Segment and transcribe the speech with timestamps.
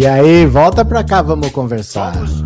[0.00, 2.12] E aí, volta pra cá, vamos conversar.
[2.12, 2.42] Vamos.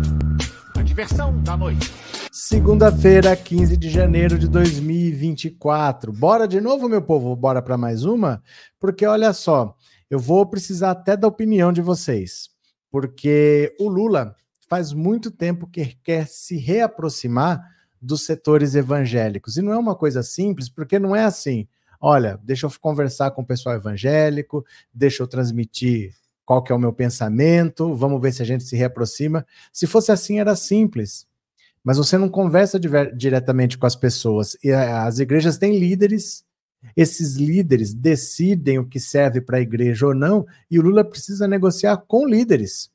[0.77, 1.89] A diversão da noite.
[2.29, 6.11] Segunda-feira, 15 de janeiro de 2024.
[6.11, 7.33] Bora de novo, meu povo?
[7.33, 8.43] Bora para mais uma?
[8.77, 9.73] Porque olha só,
[10.09, 12.49] eu vou precisar até da opinião de vocês.
[12.91, 14.35] Porque o Lula
[14.67, 17.63] faz muito tempo que quer se reaproximar
[18.01, 19.55] dos setores evangélicos.
[19.55, 21.69] E não é uma coisa simples, porque não é assim.
[22.01, 26.13] Olha, deixa eu conversar com o pessoal evangélico, deixa eu transmitir
[26.45, 29.45] qual que é o meu pensamento, vamos ver se a gente se reaproxima.
[29.73, 31.27] Se fosse assim, era simples.
[31.83, 32.79] Mas você não conversa
[33.13, 34.57] diretamente com as pessoas.
[34.63, 36.43] E as igrejas têm líderes,
[36.95, 41.47] esses líderes decidem o que serve para a igreja ou não, e o Lula precisa
[41.47, 42.89] negociar com líderes.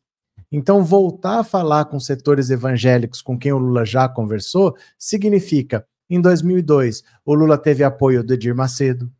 [0.53, 6.21] Então, voltar a falar com setores evangélicos com quem o Lula já conversou, significa, em
[6.21, 9.11] 2002, o Lula teve apoio do Edir Macedo,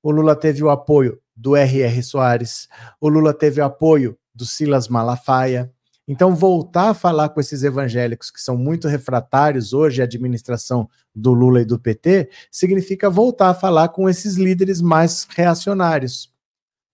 [0.00, 2.02] o Lula teve o apoio do R.R.
[2.02, 2.68] Soares,
[3.00, 5.72] o Lula teve o apoio do Silas Malafaia.
[6.06, 11.32] Então, voltar a falar com esses evangélicos que são muito refratários hoje à administração do
[11.32, 16.32] Lula e do PT, significa voltar a falar com esses líderes mais reacionários.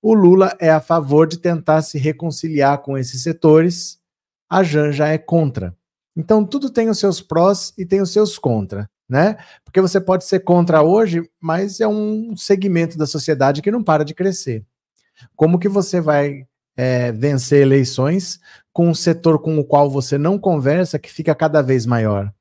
[0.02, 3.98] O Lula é a favor de tentar se reconciliar com esses setores,
[4.50, 5.74] a Janja é contra.
[6.14, 9.36] Então, tudo tem os seus prós e tem os seus contra né?
[9.64, 14.04] Porque você pode ser contra hoje, mas é um segmento da sociedade que não para
[14.04, 14.64] de crescer.
[15.36, 18.40] Como que você vai é, vencer eleições
[18.72, 22.32] com um setor com o qual você não conversa que fica cada vez maior?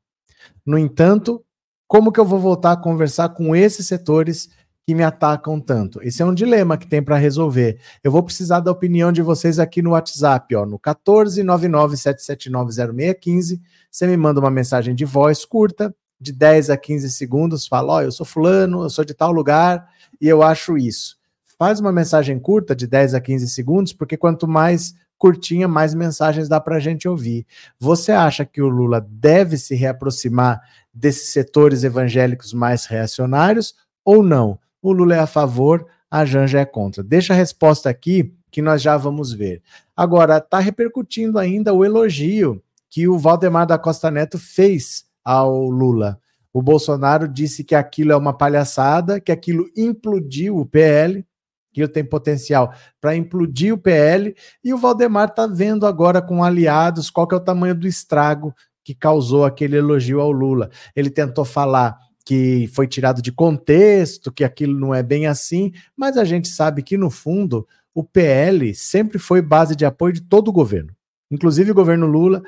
[0.66, 1.44] No entanto,
[1.88, 4.50] como que eu vou voltar a conversar com esses setores
[4.86, 6.02] que me atacam tanto?
[6.02, 7.80] Esse é um dilema que tem para resolver.
[8.04, 13.60] Eu vou precisar da opinião de vocês aqui no WhatsApp, ó, no 14997790615.
[13.92, 17.98] Você me manda uma mensagem de voz curta de 10 a 15 segundos, fala: Ó,
[17.98, 19.88] oh, eu sou fulano, eu sou de tal lugar
[20.20, 21.18] e eu acho isso.
[21.60, 26.50] Faz uma mensagem curta de 10 a 15 segundos, porque quanto mais curtinha, mais mensagens
[26.50, 27.46] dá para a gente ouvir.
[27.80, 30.62] Você acha que o Lula deve se reaproximar
[30.94, 34.60] desses setores evangélicos mais reacionários ou não?
[34.82, 37.02] O Lula é a favor, a Janja é contra.
[37.02, 39.62] Deixa a resposta aqui que nós já vamos ver.
[39.96, 46.20] Agora, está repercutindo ainda o elogio que o Valdemar da Costa Neto fez ao Lula.
[46.54, 51.26] O Bolsonaro disse que aquilo é uma palhaçada, que aquilo implodiu o PL,
[51.74, 57.10] que tem potencial para implodir o PL, e o Valdemar está vendo agora com aliados
[57.10, 58.54] qual que é o tamanho do estrago
[58.84, 60.70] que causou aquele elogio ao Lula.
[60.96, 66.18] Ele tentou falar que foi tirado de contexto, que aquilo não é bem assim, mas
[66.18, 70.48] a gente sabe que no fundo o PL sempre foi base de apoio de todo
[70.50, 70.94] o governo.
[71.30, 72.44] Inclusive o governo Lula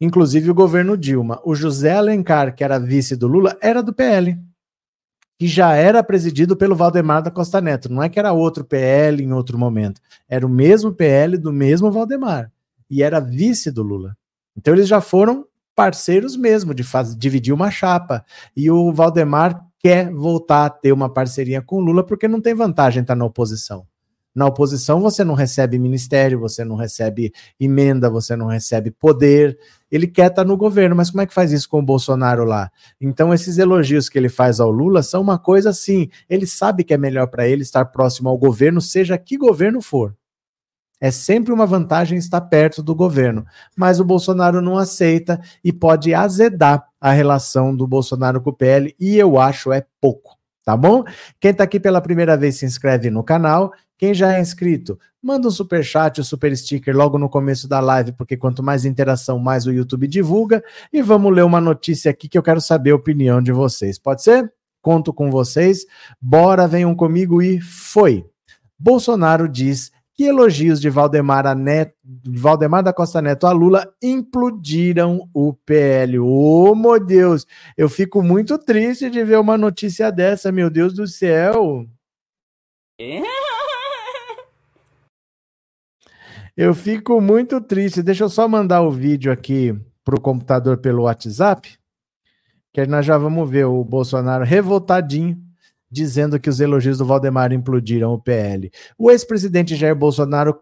[0.00, 1.40] inclusive o governo Dilma.
[1.44, 4.38] O José Alencar, que era vice do Lula, era do PL,
[5.38, 7.92] que já era presidido pelo Valdemar da Costa Neto.
[7.92, 10.00] Não é que era outro PL em outro momento.
[10.28, 12.50] Era o mesmo PL do mesmo Valdemar.
[12.90, 14.16] E era vice do Lula.
[14.56, 18.24] Então eles já foram parceiros mesmo de faz, dividir uma chapa.
[18.56, 22.54] E o Valdemar quer voltar a ter uma parceria com o Lula porque não tem
[22.54, 23.86] vantagem estar na oposição.
[24.36, 29.58] Na oposição, você não recebe ministério, você não recebe emenda, você não recebe poder.
[29.90, 32.70] Ele quer estar no governo, mas como é que faz isso com o Bolsonaro lá?
[33.00, 36.10] Então, esses elogios que ele faz ao Lula são uma coisa assim.
[36.28, 40.14] Ele sabe que é melhor para ele estar próximo ao governo, seja que governo for.
[41.00, 43.46] É sempre uma vantagem estar perto do governo.
[43.74, 48.94] Mas o Bolsonaro não aceita e pode azedar a relação do Bolsonaro com o PL,
[49.00, 50.36] e eu acho é pouco
[50.66, 51.04] tá bom?
[51.38, 53.72] Quem está aqui pela primeira vez se inscreve no canal.
[53.96, 57.78] Quem já é inscrito, manda um super chat, um super sticker logo no começo da
[57.78, 60.62] live, porque quanto mais interação, mais o YouTube divulga.
[60.92, 63.96] E vamos ler uma notícia aqui que eu quero saber a opinião de vocês.
[63.96, 64.52] Pode ser?
[64.82, 65.86] Conto com vocês.
[66.20, 68.26] Bora, venham comigo e foi.
[68.76, 75.52] Bolsonaro diz que elogios de Valdemar, Neto, Valdemar da Costa Neto a Lula implodiram o
[75.52, 76.18] PL.
[76.18, 77.46] Ô, oh, meu Deus,
[77.76, 81.86] eu fico muito triste de ver uma notícia dessa, meu Deus do céu.
[86.56, 88.02] Eu fico muito triste.
[88.02, 91.78] Deixa eu só mandar o vídeo aqui pro computador pelo WhatsApp,
[92.72, 95.45] que nós já vamos ver o Bolsonaro revoltadinho
[95.90, 98.70] dizendo que os elogios do Valdemar implodiram o PL.
[98.98, 100.58] O ex-presidente Jair Bolsonaro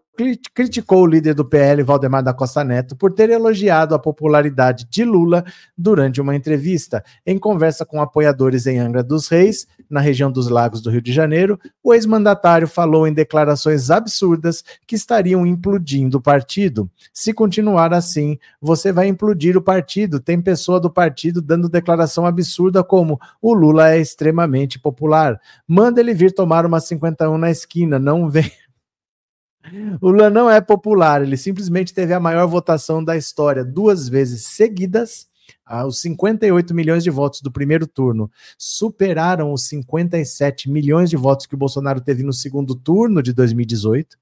[0.53, 5.03] criticou o líder do PL, Valdemar da Costa Neto, por ter elogiado a popularidade de
[5.03, 5.43] Lula
[5.77, 7.03] durante uma entrevista.
[7.25, 11.11] Em conversa com apoiadores em Angra dos Reis, na região dos Lagos do Rio de
[11.11, 16.89] Janeiro, o ex-mandatário falou em declarações absurdas que estariam implodindo o partido.
[17.13, 20.19] Se continuar assim, você vai implodir o partido.
[20.19, 25.39] Tem pessoa do partido dando declaração absurda como o Lula é extremamente popular.
[25.67, 28.51] Manda ele vir tomar uma 51 na esquina, não vem
[30.01, 34.45] o Lula não é popular, ele simplesmente teve a maior votação da história duas vezes
[34.45, 35.27] seguidas.
[35.65, 41.45] Ah, os 58 milhões de votos do primeiro turno superaram os 57 milhões de votos
[41.45, 44.17] que o Bolsonaro teve no segundo turno de 2018.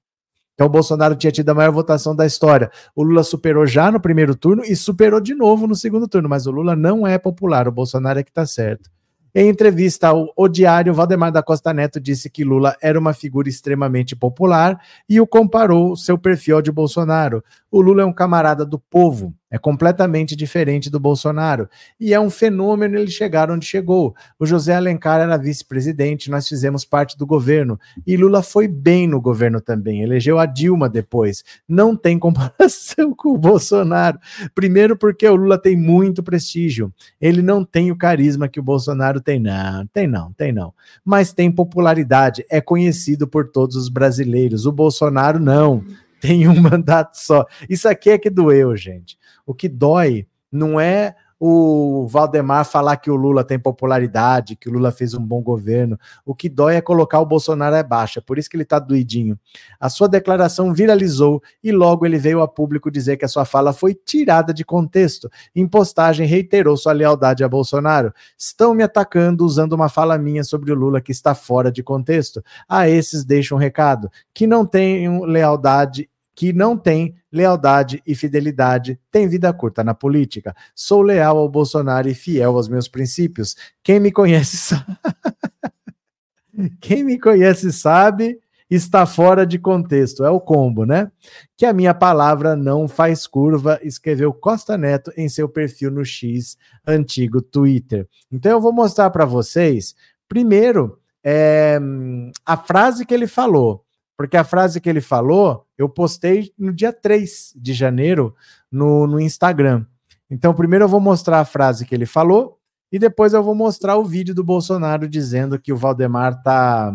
[0.54, 2.70] Então, o Bolsonaro tinha tido a maior votação da história.
[2.94, 6.28] O Lula superou já no primeiro turno e superou de novo no segundo turno.
[6.28, 8.88] Mas o Lula não é popular, o Bolsonaro é que está certo.
[9.36, 13.48] Em entrevista ao O Diário, Valdemar da Costa Neto disse que Lula era uma figura
[13.48, 17.42] extremamente popular e o comparou seu perfil ao de Bolsonaro.
[17.68, 21.68] O Lula é um camarada do povo, é completamente diferente do Bolsonaro.
[22.00, 24.14] E é um fenômeno ele chegar onde chegou.
[24.38, 27.78] O José Alencar era vice-presidente, nós fizemos parte do governo.
[28.06, 31.44] E Lula foi bem no governo também, elegeu a Dilma depois.
[31.68, 34.18] Não tem comparação com o Bolsonaro.
[34.54, 36.92] Primeiro, porque o Lula tem muito prestígio.
[37.20, 39.86] Ele não tem o carisma que o Bolsonaro tem, não.
[39.86, 40.74] Tem não, tem não.
[41.04, 44.66] Mas tem popularidade, é conhecido por todos os brasileiros.
[44.66, 45.84] O Bolsonaro não
[46.24, 47.44] tem um mandato só.
[47.68, 49.18] Isso aqui é que doeu, gente.
[49.44, 51.14] O que dói não é
[51.46, 55.98] o Valdemar falar que o Lula tem popularidade, que o Lula fez um bom governo.
[56.24, 59.38] O que dói é colocar o Bolsonaro abaixo, é por isso que ele tá doidinho.
[59.78, 63.74] A sua declaração viralizou e logo ele veio a público dizer que a sua fala
[63.74, 65.28] foi tirada de contexto.
[65.54, 68.10] Em postagem, reiterou sua lealdade a Bolsonaro.
[68.38, 72.42] Estão me atacando usando uma fala minha sobre o Lula que está fora de contexto.
[72.66, 78.98] A esses deixo um recado: que não tenham lealdade que não tem lealdade e fidelidade,
[79.10, 80.54] tem vida curta na política.
[80.74, 83.56] Sou leal ao Bolsonaro e fiel aos meus princípios.
[83.82, 84.84] Quem me conhece sabe.
[86.80, 88.38] Quem me conhece sabe,
[88.70, 90.24] está fora de contexto.
[90.24, 91.10] É o combo, né?
[91.56, 96.56] Que a minha palavra não faz curva, escreveu Costa Neto em seu perfil no X,
[96.86, 98.08] antigo Twitter.
[98.30, 99.94] Então eu vou mostrar para vocês,
[100.28, 101.78] primeiro, é,
[102.44, 103.84] a frase que ele falou.
[104.16, 108.34] Porque a frase que ele falou, eu postei no dia 3 de janeiro
[108.70, 109.84] no, no Instagram.
[110.30, 112.58] Então, primeiro eu vou mostrar a frase que ele falou
[112.90, 116.94] e depois eu vou mostrar o vídeo do Bolsonaro dizendo que o Valdemar tá,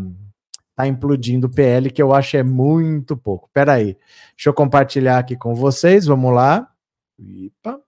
[0.75, 3.50] tá implodindo o PL, que eu acho é muito pouco.
[3.54, 3.98] Pera aí,
[4.36, 6.71] deixa eu compartilhar aqui com vocês, vamos lá.
[7.18, 7.81] Ipa.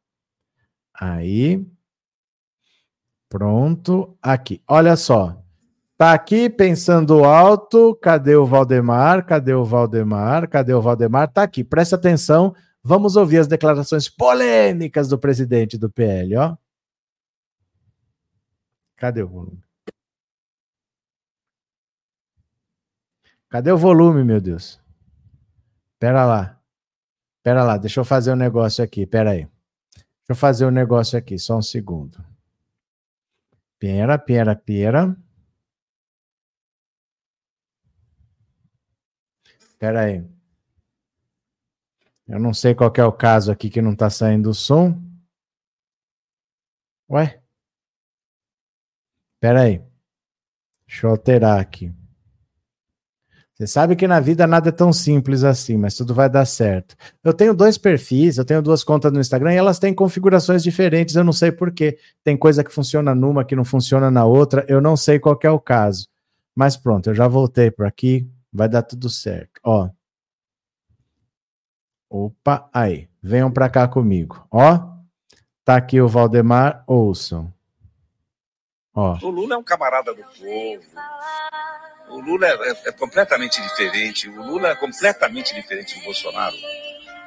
[0.93, 1.65] Aí.
[3.29, 4.61] Pronto, aqui.
[4.67, 5.40] Olha só.
[6.01, 7.95] Tá aqui pensando alto.
[7.97, 9.23] Cadê o Valdemar?
[9.23, 10.49] Cadê o Valdemar?
[10.49, 11.31] Cadê o Valdemar?
[11.31, 11.63] Tá aqui.
[11.63, 12.55] Presta atenção.
[12.81, 16.57] Vamos ouvir as declarações polêmicas do presidente do PL, ó.
[18.95, 19.63] Cadê o volume?
[23.47, 24.81] Cadê o volume, meu Deus?
[25.99, 26.59] Pera lá.
[27.43, 29.05] Pera lá, deixa eu fazer um negócio aqui.
[29.05, 29.47] Pera aí.
[29.93, 32.25] Deixa eu fazer um negócio aqui, só um segundo.
[33.77, 35.15] Pera, pera, pera.
[39.81, 40.23] Espera aí.
[42.27, 44.95] Eu não sei qual é o caso aqui que não está saindo o som.
[47.09, 47.41] Ué?
[49.33, 49.81] Espera aí.
[50.85, 51.91] Deixa eu alterar aqui.
[53.55, 56.95] Você sabe que na vida nada é tão simples assim, mas tudo vai dar certo.
[57.23, 61.15] Eu tenho dois perfis, eu tenho duas contas no Instagram e elas têm configurações diferentes,
[61.15, 61.97] eu não sei porquê.
[62.23, 65.49] Tem coisa que funciona numa que não funciona na outra, eu não sei qual é
[65.49, 66.07] o caso.
[66.53, 69.59] Mas pronto, eu já voltei por aqui, Vai dar tudo certo.
[69.63, 69.89] Ó.
[72.09, 73.09] Opa, aí.
[73.21, 74.45] Venham para cá comigo.
[74.51, 74.91] Ó.
[75.63, 77.53] Tá aqui o Valdemar, ouçam.
[78.93, 79.17] Ó.
[79.21, 80.83] O Lula é um camarada do povo.
[82.09, 84.27] O Lula é, é, é, completamente diferente.
[84.27, 86.55] O Lula é completamente diferente do Bolsonaro.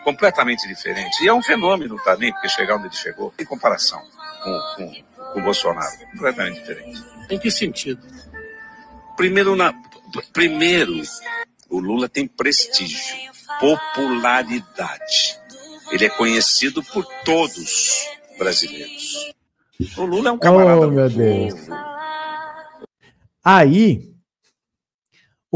[0.05, 1.25] Completamente diferente.
[1.25, 4.03] E é um fenômeno também, porque chegar onde ele chegou, em comparação
[4.43, 5.99] com, com, com o Bolsonaro.
[6.13, 7.03] Completamente diferente.
[7.31, 8.07] Em que sentido?
[9.17, 9.73] Primeiro, na,
[10.33, 11.01] Primeiro,
[11.69, 13.17] o Lula tem prestígio,
[13.61, 15.39] popularidade.
[15.93, 18.07] Ele é conhecido por todos
[18.39, 19.35] brasileiros.
[19.97, 20.87] O Lula é um camarada.
[20.87, 21.55] Oh, meu Deus.
[23.45, 24.15] Aí,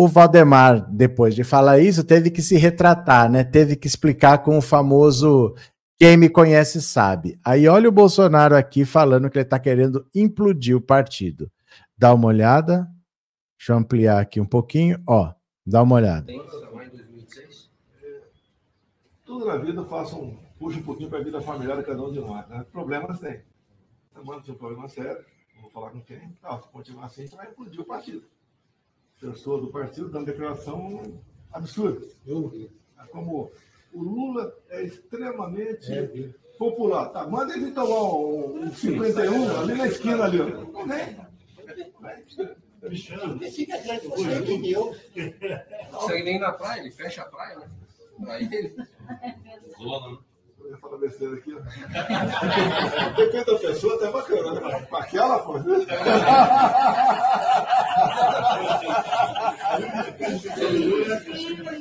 [0.00, 3.42] O Valdemar, depois de falar isso, teve que se retratar, né?
[3.42, 5.56] Teve que explicar com o famoso
[5.98, 7.36] quem me conhece sabe.
[7.44, 11.50] Aí olha o Bolsonaro aqui falando que ele está querendo implodir o partido.
[11.96, 12.86] Dá uma olhada.
[13.58, 15.02] Deixa eu ampliar aqui um pouquinho.
[15.06, 15.34] Ó,
[15.66, 16.32] dá uma olhada.
[19.24, 22.12] Tudo na vida faça um, puxa um pouquinho para a vida familiar de cada um
[22.12, 22.48] de nós.
[22.48, 22.64] Né?
[22.70, 23.42] Problemas tem.
[24.14, 25.24] Semana tem um problema sério.
[25.60, 26.36] Vou falar com quem?
[26.42, 28.24] Ah, se continuar assim, vai implodir o partido.
[29.20, 31.20] Pessoa do partido dando declaração
[31.52, 32.06] absurda.
[32.26, 33.50] É como
[33.92, 37.08] o Lula é extremamente é, popular.
[37.08, 40.38] Tá, manda ele tomar um, um 51 ali na esquina ali.
[40.38, 41.16] Não vem.
[43.52, 44.94] Fica atrás de você, entendeu?
[45.90, 47.68] Não consegue nem ir na praia, ele fecha a praia, né?
[48.28, 48.76] Aí ele.
[49.80, 50.18] Zona,
[50.60, 51.54] Eu ia falar besteira aqui.
[53.16, 54.82] Depende da pessoa, até bacana, né?
[54.82, 55.58] Com aquela, pô.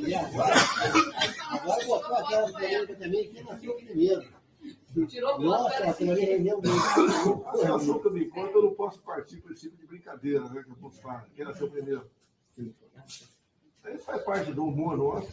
[0.05, 0.55] E agora,
[1.49, 4.36] agora botou aquela polêmica também que nasceu primeiro.
[5.39, 7.45] Nossa, aquilo ali rendeu muito.
[7.45, 10.47] A relação que eu me conto, eu não posso partir para esse tipo de brincadeira,
[10.49, 10.63] né?
[10.63, 11.25] Que eu posso falar.
[11.35, 12.09] Quem nasceu primeiro?
[12.57, 15.31] Isso faz parte do humor nosso.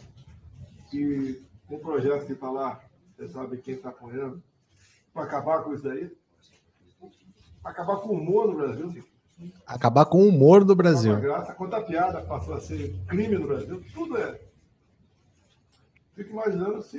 [0.93, 2.81] E um projeto que está lá,
[3.15, 4.41] você sabe quem está apoiando,
[5.13, 6.15] para acabar com isso daí.
[7.63, 9.03] Acabar com o humor no Brasil.
[9.65, 11.19] Acabar com o humor do Brasil.
[11.19, 14.39] Graça, quanta piada passou a ser crime no Brasil, tudo é.
[16.13, 16.97] Fico imaginando se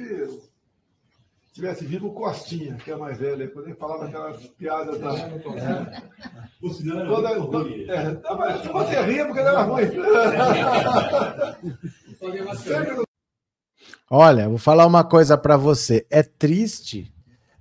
[1.57, 5.11] tivesse vivo o Costinha, que é mais velho, quando ele falava aquelas piadas da.
[6.63, 8.15] O senhor toda, toda, é,
[8.73, 9.85] você ria porque não era ruim.
[14.11, 16.07] Olha, vou falar uma coisa para você.
[16.11, 17.13] É triste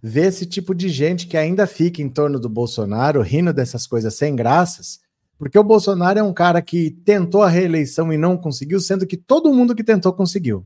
[0.01, 4.15] ver esse tipo de gente que ainda fica em torno do Bolsonaro, rindo dessas coisas
[4.15, 5.01] sem graças,
[5.37, 9.17] porque o Bolsonaro é um cara que tentou a reeleição e não conseguiu, sendo que
[9.17, 10.65] todo mundo que tentou conseguiu.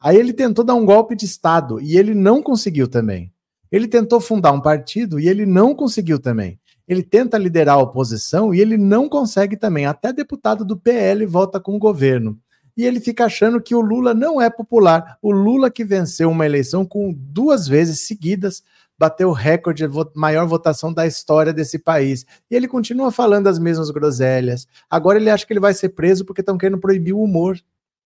[0.00, 3.32] Aí ele tentou dar um golpe de Estado e ele não conseguiu também.
[3.70, 6.58] Ele tentou fundar um partido e ele não conseguiu também.
[6.88, 9.86] Ele tenta liderar a oposição e ele não consegue também.
[9.86, 12.38] Até deputado do PL volta com o governo
[12.80, 15.18] e ele fica achando que o Lula não é popular.
[15.20, 18.62] O Lula que venceu uma eleição com duas vezes seguidas,
[18.98, 22.24] bateu o recorde de maior votação da história desse país.
[22.50, 24.66] E ele continua falando as mesmas groselhas.
[24.88, 27.60] Agora ele acha que ele vai ser preso porque estão querendo proibir o humor,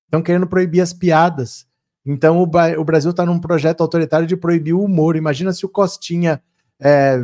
[0.07, 1.67] estão querendo proibir as piadas.
[2.05, 5.17] Então o, o Brasil está num projeto autoritário de proibir o humor.
[5.17, 6.43] Imagina se o Costinha
[6.81, 7.23] é,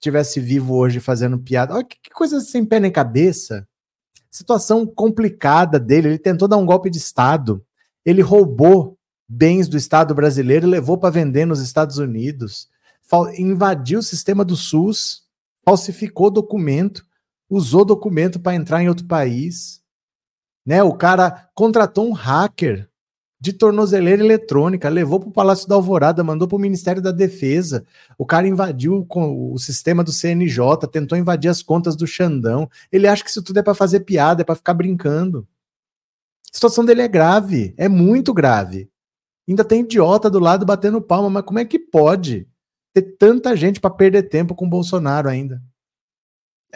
[0.00, 1.74] tivesse vivo hoje fazendo piada.
[1.74, 3.66] Olha que, que coisa sem pé nem cabeça
[4.32, 6.08] situação complicada dele.
[6.08, 7.64] Ele tentou dar um golpe de Estado.
[8.04, 12.68] Ele roubou bens do Estado brasileiro e levou para vender nos Estados Unidos.
[13.36, 15.24] Invadiu o sistema do SUS,
[15.64, 17.04] falsificou documento,
[17.48, 19.82] usou documento para entrar em outro país.
[20.66, 20.82] Né?
[20.82, 22.88] O cara contratou um hacker
[23.42, 27.84] de tornozeleira eletrônica, levou para o Palácio da Alvorada, mandou para o Ministério da Defesa.
[28.16, 32.70] O cara invadiu o sistema do CNJ, tentou invadir as contas do Xandão.
[32.92, 35.44] Ele acha que isso tudo é para fazer piada, é para ficar brincando.
[36.52, 38.88] A situação dele é grave, é muito grave.
[39.48, 42.46] Ainda tem idiota do lado batendo palma, mas como é que pode
[42.94, 45.60] ter tanta gente para perder tempo com o Bolsonaro ainda?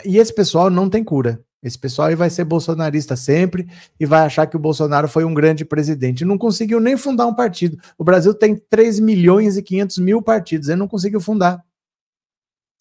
[0.05, 1.46] E esse pessoal não tem cura.
[1.67, 3.69] Esse pessoal aí vai ser bolsonarista sempre
[3.99, 6.25] e vai achar que o Bolsonaro foi um grande presidente.
[6.25, 7.77] Não conseguiu nem fundar um partido.
[7.99, 10.69] O Brasil tem 3 milhões e 500 mil partidos.
[10.69, 11.61] Ele não conseguiu fundar.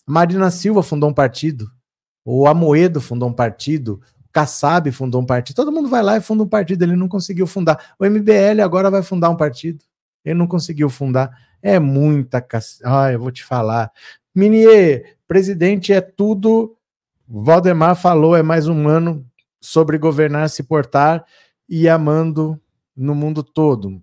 [0.06, 1.68] Marina Silva fundou um partido.
[2.24, 4.00] O Amoedo fundou um partido.
[4.24, 5.56] O Kassab fundou um partido.
[5.56, 6.84] Todo mundo vai lá e funda um partido.
[6.84, 7.96] Ele não conseguiu fundar.
[7.98, 9.84] O MBL agora vai fundar um partido.
[10.24, 11.36] Ele não conseguiu fundar.
[11.60, 12.46] É muita.
[12.84, 13.92] Ah, eu vou te falar.
[14.36, 16.78] Minier, presidente é tudo
[17.28, 19.26] Valdemar falou, é mais um ano
[19.60, 21.26] sobre governar, se portar
[21.68, 22.60] e amando
[22.96, 24.02] no mundo todo.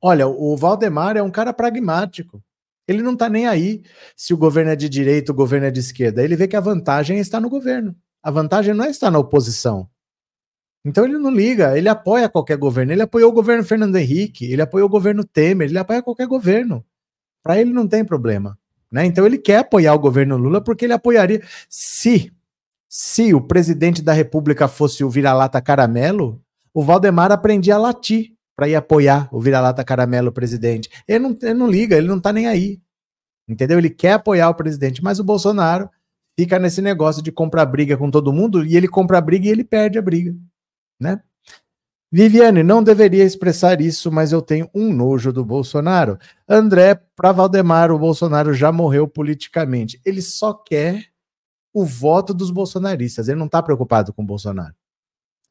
[0.00, 2.42] Olha, o Valdemar é um cara pragmático.
[2.86, 3.82] Ele não está nem aí
[4.14, 6.22] se o governo é de direita, o governo é de esquerda.
[6.22, 7.96] Ele vê que a vantagem está no governo.
[8.22, 9.88] A vantagem não é estar na oposição.
[10.84, 12.92] Então ele não liga, ele apoia qualquer governo.
[12.92, 16.84] Ele apoiou o governo Fernando Henrique, ele apoiou o governo Temer, ele apoia qualquer governo.
[17.42, 18.58] Para ele não tem problema.
[18.90, 19.04] Né?
[19.04, 21.42] Então ele quer apoiar o governo Lula porque ele apoiaria.
[21.68, 22.32] Se,
[22.88, 26.42] se o presidente da República fosse o vira-lata caramelo,
[26.72, 30.88] o Valdemar aprendia a latir para ir apoiar o vira-lata caramelo presidente.
[31.06, 32.80] Ele não, ele não liga, ele não tá nem aí.
[33.48, 33.78] Entendeu?
[33.78, 35.88] Ele quer apoiar o presidente, mas o Bolsonaro
[36.36, 39.64] fica nesse negócio de comprar briga com todo mundo e ele compra briga e ele
[39.64, 40.36] perde a briga,
[41.00, 41.20] né?
[42.10, 46.18] Viviane, não deveria expressar isso, mas eu tenho um nojo do Bolsonaro.
[46.48, 50.00] André, para Valdemar, o Bolsonaro já morreu politicamente.
[50.04, 51.04] Ele só quer
[51.72, 53.28] o voto dos bolsonaristas.
[53.28, 54.74] Ele não está preocupado com o Bolsonaro.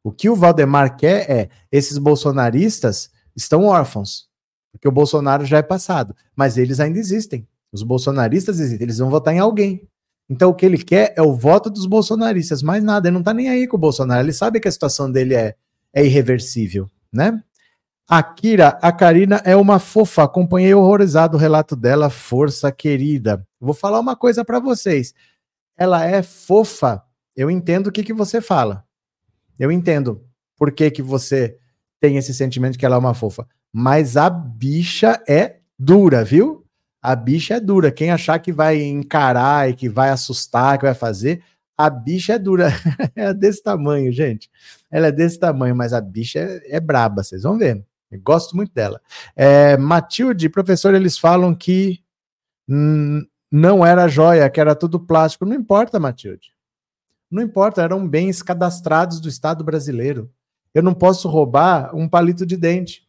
[0.04, 4.28] O que o Valdemar quer é esses bolsonaristas estão órfãos,
[4.72, 7.48] porque o Bolsonaro já é passado, mas eles ainda existem.
[7.72, 9.88] Os bolsonaristas existem, eles vão votar em alguém.
[10.30, 13.08] Então o que ele quer é o voto dos bolsonaristas, mais nada.
[13.08, 14.26] Ele não tá nem aí com o Bolsonaro.
[14.26, 15.56] Ele sabe que a situação dele é,
[15.98, 17.42] é irreversível, né?
[18.08, 20.24] A Kira, a Karina é uma fofa.
[20.24, 23.44] Acompanhei horrorizado o relato dela, força querida.
[23.60, 25.16] Vou falar uma coisa para vocês.
[25.75, 27.04] Ela é fofa.
[27.36, 28.86] Eu entendo o que, que você fala.
[29.58, 30.24] Eu entendo
[30.56, 31.58] por que, que você
[32.00, 33.48] tem esse sentimento que ela é uma fofa.
[33.74, 36.63] Mas a bicha é dura, viu?
[37.01, 37.92] A bicha é dura.
[37.92, 41.42] Quem achar que vai encarar e que vai assustar, que vai fazer,
[41.75, 42.70] a bicha é dura.
[43.16, 44.48] é desse tamanho, gente.
[44.89, 47.86] Ela é desse tamanho, mas a bicha é, é braba, vocês vão ver.
[48.10, 49.01] Eu gosto muito dela.
[49.36, 52.01] É, Matilde, professor, eles falam que
[53.51, 55.46] não era joia, que era tudo plástico.
[55.46, 56.53] Não importa, Matilde.
[57.29, 60.32] Não importa, eram bens cadastrados do Estado brasileiro.
[60.74, 63.06] Eu não posso roubar um palito de dente.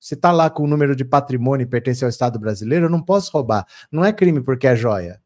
[0.00, 3.02] Se está lá com o número de patrimônio e pertence ao Estado brasileiro, eu não
[3.02, 3.66] posso roubar.
[3.92, 5.20] Não é crime porque é joia.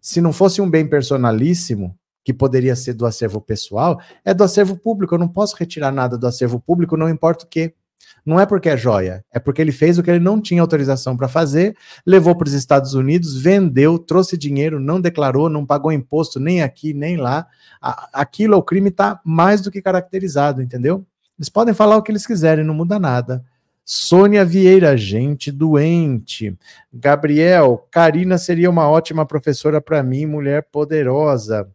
[0.00, 1.97] Se não fosse um bem personalíssimo,
[2.28, 5.14] que poderia ser do acervo pessoal, é do acervo público.
[5.14, 7.72] Eu não posso retirar nada do acervo público, não importa o quê.
[8.22, 11.16] Não é porque é joia, é porque ele fez o que ele não tinha autorização
[11.16, 16.38] para fazer, levou para os Estados Unidos, vendeu, trouxe dinheiro, não declarou, não pagou imposto
[16.38, 17.46] nem aqui nem lá.
[18.12, 21.06] Aquilo, o crime está mais do que caracterizado, entendeu?
[21.38, 23.42] Eles podem falar o que eles quiserem, não muda nada.
[23.86, 26.54] Sônia Vieira, gente doente.
[26.92, 31.66] Gabriel, Karina seria uma ótima professora para mim, mulher poderosa.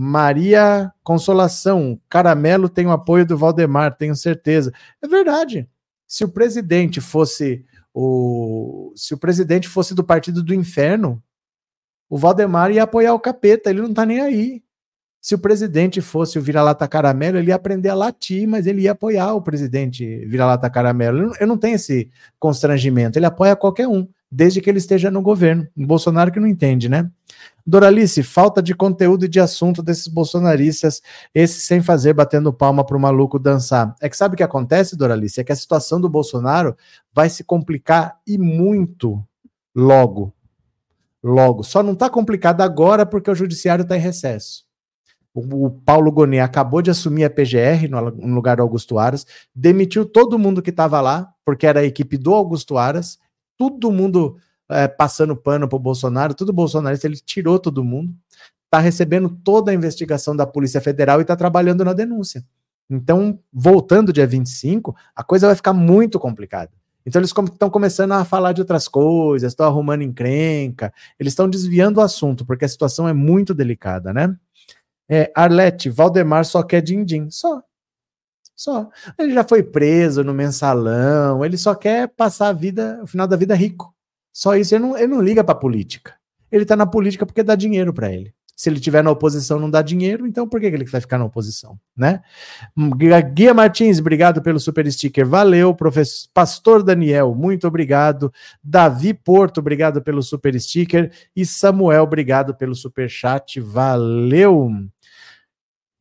[0.00, 4.72] Maria Consolação, Caramelo tem o apoio do Valdemar, tenho certeza.
[5.02, 5.68] É verdade.
[6.06, 11.20] Se o presidente fosse o se o presidente fosse do partido do inferno,
[12.08, 14.62] o Valdemar ia apoiar o capeta, ele não tá nem aí.
[15.20, 18.92] Se o presidente fosse o vira-lata caramelo, ele ia aprender a latir, mas ele ia
[18.92, 21.32] apoiar o presidente vira-lata caramelo.
[21.40, 25.66] Eu não tenho esse constrangimento, ele apoia qualquer um, desde que ele esteja no governo.
[25.76, 27.10] O Bolsonaro que não entende, né?
[27.66, 31.02] Doralice, falta de conteúdo e de assunto desses bolsonaristas,
[31.34, 33.94] esse sem fazer batendo palma para o maluco dançar.
[34.00, 35.40] É que sabe o que acontece, Doralice?
[35.40, 36.76] É que a situação do Bolsonaro
[37.12, 39.22] vai se complicar e muito
[39.74, 40.32] logo.
[41.22, 41.62] Logo.
[41.62, 44.64] Só não está complicada agora porque o judiciário está em recesso.
[45.34, 49.26] O, o Paulo Gonet acabou de assumir a PGR no, no lugar do Augusto Aras,
[49.54, 53.18] demitiu todo mundo que estava lá, porque era a equipe do Augusto Aras,
[53.58, 54.38] todo mundo
[54.70, 58.14] é, passando pano para o Bolsonaro, tudo bolsonarista, ele tirou todo mundo,
[58.64, 62.44] está recebendo toda a investigação da Polícia Federal e está trabalhando na denúncia.
[62.88, 66.70] Então, voltando dia 25, a coisa vai ficar muito complicada.
[67.04, 72.00] Então, eles estão começando a falar de outras coisas, estão arrumando encrenca, eles estão desviando
[72.00, 74.36] o assunto, porque a situação é muito delicada, né?
[75.08, 77.30] É, Arlete, Valdemar só quer din-din.
[77.30, 77.62] Só.
[78.58, 78.90] Só.
[79.16, 83.36] Ele já foi preso no mensalão, ele só quer passar a vida, o final da
[83.36, 83.94] vida rico.
[84.32, 86.16] Só isso, ele não, ele não liga para política.
[86.50, 88.34] Ele está na política porque dá dinheiro para ele.
[88.56, 91.24] Se ele tiver na oposição não dá dinheiro, então por que ele vai ficar na
[91.24, 92.20] oposição, né?
[93.32, 95.24] Guia Martins, obrigado pelo super sticker.
[95.24, 98.32] Valeu, professor Pastor Daniel, muito obrigado.
[98.60, 103.60] Davi Porto, obrigado pelo super sticker e Samuel, obrigado pelo super chat.
[103.60, 104.68] Valeu.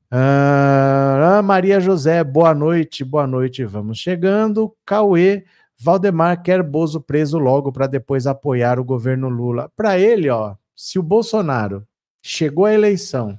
[0.09, 3.65] Ah, Maria José, boa noite, boa noite.
[3.65, 4.73] Vamos chegando.
[4.85, 5.43] Cauê,
[5.77, 9.69] Valdemar quer Bozo preso logo para depois apoiar o governo Lula.
[9.75, 11.85] Para ele, ó, se o Bolsonaro
[12.23, 13.37] chegou à eleição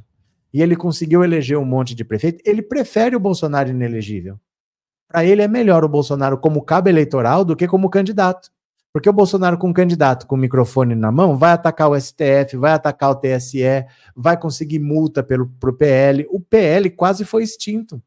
[0.53, 4.39] e ele conseguiu eleger um monte de prefeito, ele prefere o Bolsonaro inelegível.
[5.09, 8.51] Para ele é melhor o Bolsonaro como cabo eleitoral do que como candidato.
[8.93, 12.73] Porque o Bolsonaro, com candidato com o microfone na mão, vai atacar o STF, vai
[12.73, 13.63] atacar o TSE,
[14.17, 16.27] vai conseguir multa pelo pro PL.
[16.31, 18.03] O PL quase foi extinto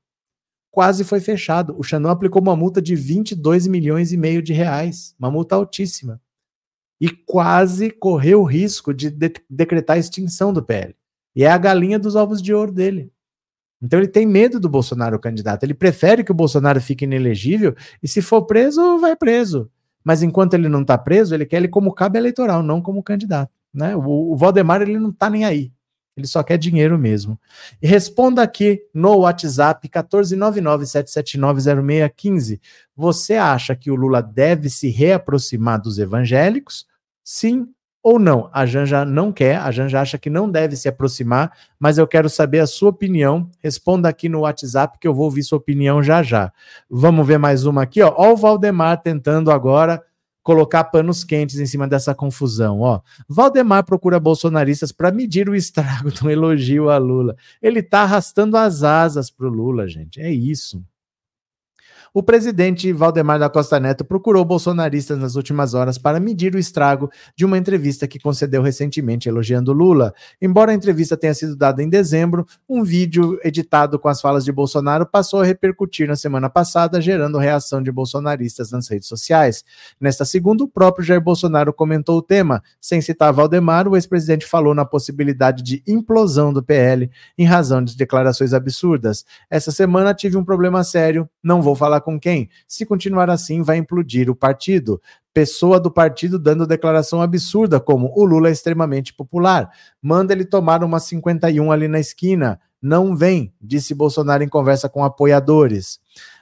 [0.72, 1.76] quase foi fechado.
[1.78, 6.20] O Xandão aplicou uma multa de 22 milhões e meio de reais, uma multa altíssima.
[7.00, 10.96] E quase correu o risco de, de decretar a extinção do PL.
[11.36, 13.12] E é a galinha dos ovos de ouro dele.
[13.82, 15.64] Então ele tem medo do Bolsonaro candidato.
[15.64, 19.70] Ele prefere que o Bolsonaro fique inelegível e se for preso, vai preso.
[20.04, 23.52] Mas enquanto ele não está preso, ele quer ele como cabo eleitoral, não como candidato.
[23.74, 23.96] Né?
[23.96, 25.72] O, o Valdemar ele não está nem aí.
[26.16, 27.40] Ele só quer dinheiro mesmo.
[27.82, 32.60] E responda aqui no WhatsApp 14997790615.
[32.96, 36.86] Você acha que o Lula deve se reaproximar dos evangélicos?
[37.24, 37.70] Sim
[38.04, 38.50] ou não?
[38.52, 42.30] A Janja não quer, a Janja acha que não deve se aproximar, mas eu quero
[42.30, 43.50] saber a sua opinião.
[43.60, 46.52] Responda aqui no WhatsApp que eu vou ouvir sua opinião já já.
[46.90, 48.14] Vamos ver mais uma aqui, ó.
[48.18, 50.02] Ó o Valdemar tentando agora
[50.44, 52.80] colocar panos quentes em cima dessa confusão.
[52.80, 57.36] Ó, Valdemar procura bolsonaristas para medir o estrago do elogio a Lula.
[57.62, 60.20] Ele tá arrastando as asas pro Lula, gente.
[60.20, 60.84] É isso.
[62.14, 67.10] O presidente Valdemar da Costa Neto procurou bolsonaristas nas últimas horas para medir o estrago
[67.38, 70.14] de uma entrevista que concedeu recentemente elogiando Lula.
[70.42, 74.52] Embora a entrevista tenha sido dada em dezembro, um vídeo editado com as falas de
[74.52, 79.64] Bolsonaro passou a repercutir na semana passada, gerando reação de bolsonaristas nas redes sociais.
[79.98, 82.62] Nesta segunda, o próprio Jair Bolsonaro comentou o tema.
[82.82, 87.96] Sem citar Valdemar, o ex-presidente falou na possibilidade de implosão do PL em razão de
[87.96, 89.24] declarações absurdas.
[89.50, 92.50] Essa semana tive um problema sério, não vou falar com quem?
[92.68, 95.02] Se continuar assim, vai implodir o partido.
[95.34, 99.72] Pessoa do partido dando declaração absurda, como o Lula é extremamente popular.
[100.02, 102.60] Manda ele tomar uma 51 ali na esquina.
[102.82, 106.00] Não vem, disse Bolsonaro em conversa com apoiadores.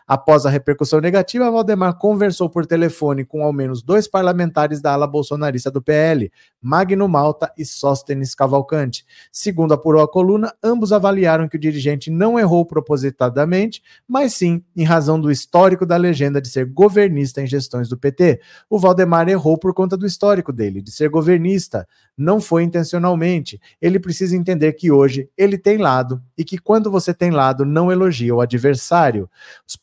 [0.09, 5.05] Após a repercussão negativa, Valdemar conversou por telefone com ao menos dois parlamentares da ala
[5.05, 9.05] bolsonarista do PL, Magno Malta e Sóstenes Cavalcante.
[9.31, 14.83] Segundo apurou a coluna, ambos avaliaram que o dirigente não errou propositadamente, mas sim em
[14.83, 18.41] razão do histórico da legenda de ser governista em gestões do PT.
[18.67, 21.87] O Valdemar errou por conta do histórico dele, de ser governista.
[22.17, 23.61] Não foi intencionalmente.
[23.79, 27.91] Ele precisa entender que hoje ele tem lado e que quando você tem lado, não
[27.91, 29.29] elogia o adversário.
[29.67, 29.75] Os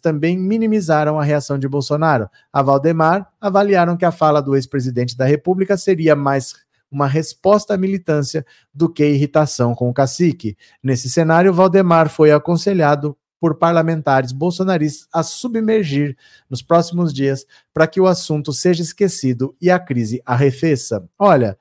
[0.00, 2.28] também minimizaram a reação de Bolsonaro.
[2.52, 6.54] A Valdemar avaliaram que a fala do ex-presidente da República seria mais
[6.90, 10.56] uma resposta à militância do que irritação com o cacique.
[10.82, 16.16] Nesse cenário, Valdemar foi aconselhado por parlamentares bolsonaristas a submergir
[16.48, 21.08] nos próximos dias para que o assunto seja esquecido e a crise arrefeça.
[21.18, 21.58] Olha,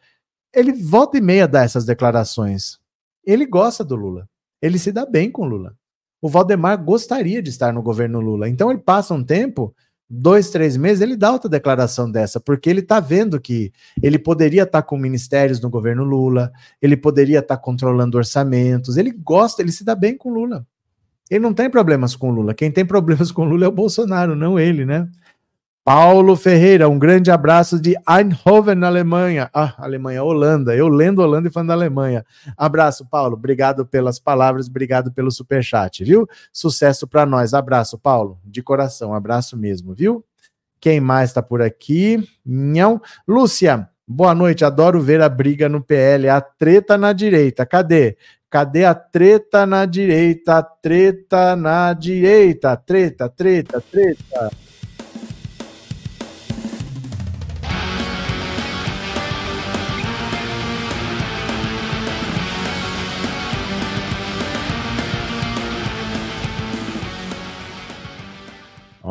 [0.54, 2.78] ele volta e meia dá essas declarações.
[3.26, 4.30] Ele gosta do Lula.
[4.62, 5.76] Ele se dá bem com Lula
[6.22, 8.48] o Valdemar gostaria de estar no governo Lula.
[8.48, 9.74] Então ele passa um tempo,
[10.08, 13.72] dois, três meses, ele dá outra declaração dessa, porque ele está vendo que
[14.04, 18.98] ele poderia estar tá com ministérios no governo Lula, ele poderia estar tá controlando orçamentos,
[18.98, 20.66] ele gosta, ele se dá bem com Lula.
[21.30, 22.54] Ele não tem problemas com Lula.
[22.54, 25.08] Quem tem problemas com Lula é o Bolsonaro, não ele, né?
[25.84, 29.50] Paulo Ferreira, um grande abraço de Eindhoven, na Alemanha.
[29.52, 30.76] Ah, Alemanha, Holanda.
[30.76, 32.24] Eu lendo Holanda e falando da Alemanha.
[32.56, 33.34] Abraço, Paulo.
[33.34, 36.28] Obrigado pelas palavras, obrigado pelo superchat, viu?
[36.54, 37.56] Sucesso para nós.
[37.56, 38.40] Abraço, Paulo.
[38.46, 40.24] De coração, abraço mesmo, viu?
[40.80, 42.30] Quem mais está por aqui?
[42.46, 43.02] Não.
[43.28, 44.64] Lúcia, boa noite.
[44.64, 46.30] Adoro ver a briga no PL.
[46.30, 47.66] A treta na direita.
[47.66, 48.18] Cadê?
[48.52, 50.62] Cadê a treta na direita?
[50.62, 52.78] Treta na direita.
[52.78, 54.52] Treta, treta, treta.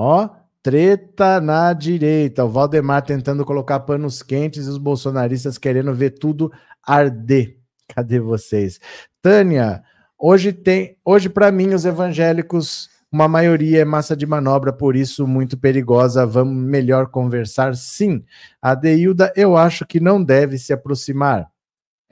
[0.02, 0.30] Ó,
[0.62, 2.42] treta na direita.
[2.42, 6.50] O Valdemar tentando colocar panos quentes e os bolsonaristas querendo ver tudo
[6.82, 7.58] arder.
[7.94, 8.80] Cadê vocês?
[9.20, 9.82] Tânia,
[10.18, 15.26] hoje tem, hoje para mim os evangélicos, uma maioria é massa de manobra, por isso
[15.26, 16.24] muito perigosa.
[16.24, 18.24] Vamos melhor conversar, sim.
[18.62, 21.50] A Deilda, eu acho que não deve se aproximar.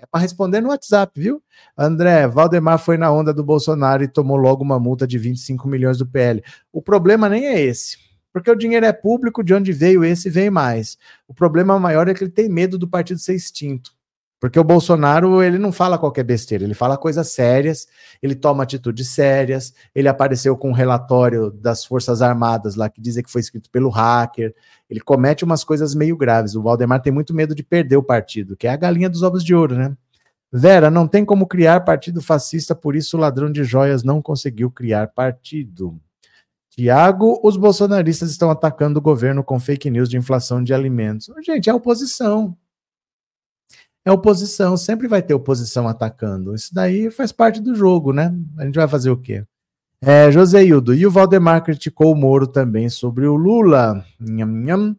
[0.00, 1.42] É para responder no WhatsApp, viu?
[1.76, 5.98] André, Valdemar foi na onda do Bolsonaro e tomou logo uma multa de 25 milhões
[5.98, 6.40] do PL.
[6.72, 7.98] O problema nem é esse.
[8.32, 10.96] Porque o dinheiro é público, de onde veio esse, vem mais.
[11.26, 13.97] O problema maior é que ele tem medo do partido ser extinto.
[14.40, 17.88] Porque o Bolsonaro, ele não fala qualquer besteira, ele fala coisas sérias,
[18.22, 23.22] ele toma atitudes sérias, ele apareceu com um relatório das Forças Armadas lá que dizem
[23.24, 24.54] que foi escrito pelo hacker,
[24.88, 26.54] ele comete umas coisas meio graves.
[26.54, 29.42] O Valdemar tem muito medo de perder o partido, que é a galinha dos ovos
[29.42, 29.96] de ouro, né?
[30.52, 34.70] Vera, não tem como criar partido fascista, por isso o ladrão de joias não conseguiu
[34.70, 36.00] criar partido.
[36.70, 41.28] Tiago, os bolsonaristas estão atacando o governo com fake news de inflação de alimentos.
[41.44, 42.56] Gente, é oposição
[44.08, 46.54] é oposição, sempre vai ter oposição atacando.
[46.54, 48.34] Isso daí faz parte do jogo, né?
[48.56, 49.44] A gente vai fazer o quê?
[50.00, 54.04] É, José Hildo, e o Valdemar criticou o Moro também sobre o Lula.
[54.18, 54.96] Nham, nham.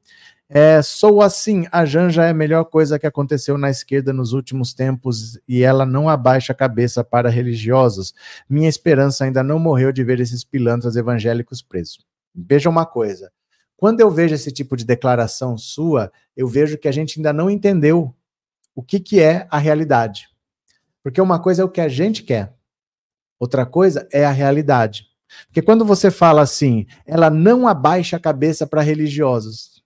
[0.48, 4.74] É, sou assim, a Janja é a melhor coisa que aconteceu na esquerda nos últimos
[4.74, 8.14] tempos e ela não abaixa a cabeça para religiosos.
[8.50, 12.00] Minha esperança ainda não morreu de ver esses pilantras evangélicos presos.
[12.36, 13.32] Veja uma coisa,
[13.78, 17.50] quando eu vejo esse tipo de declaração sua, eu vejo que a gente ainda não
[17.50, 18.14] entendeu
[18.80, 20.30] o que, que é a realidade.
[21.04, 22.56] Porque uma coisa é o que a gente quer,
[23.38, 25.06] outra coisa é a realidade.
[25.48, 29.84] Porque quando você fala assim, ela não abaixa a cabeça para religiosos.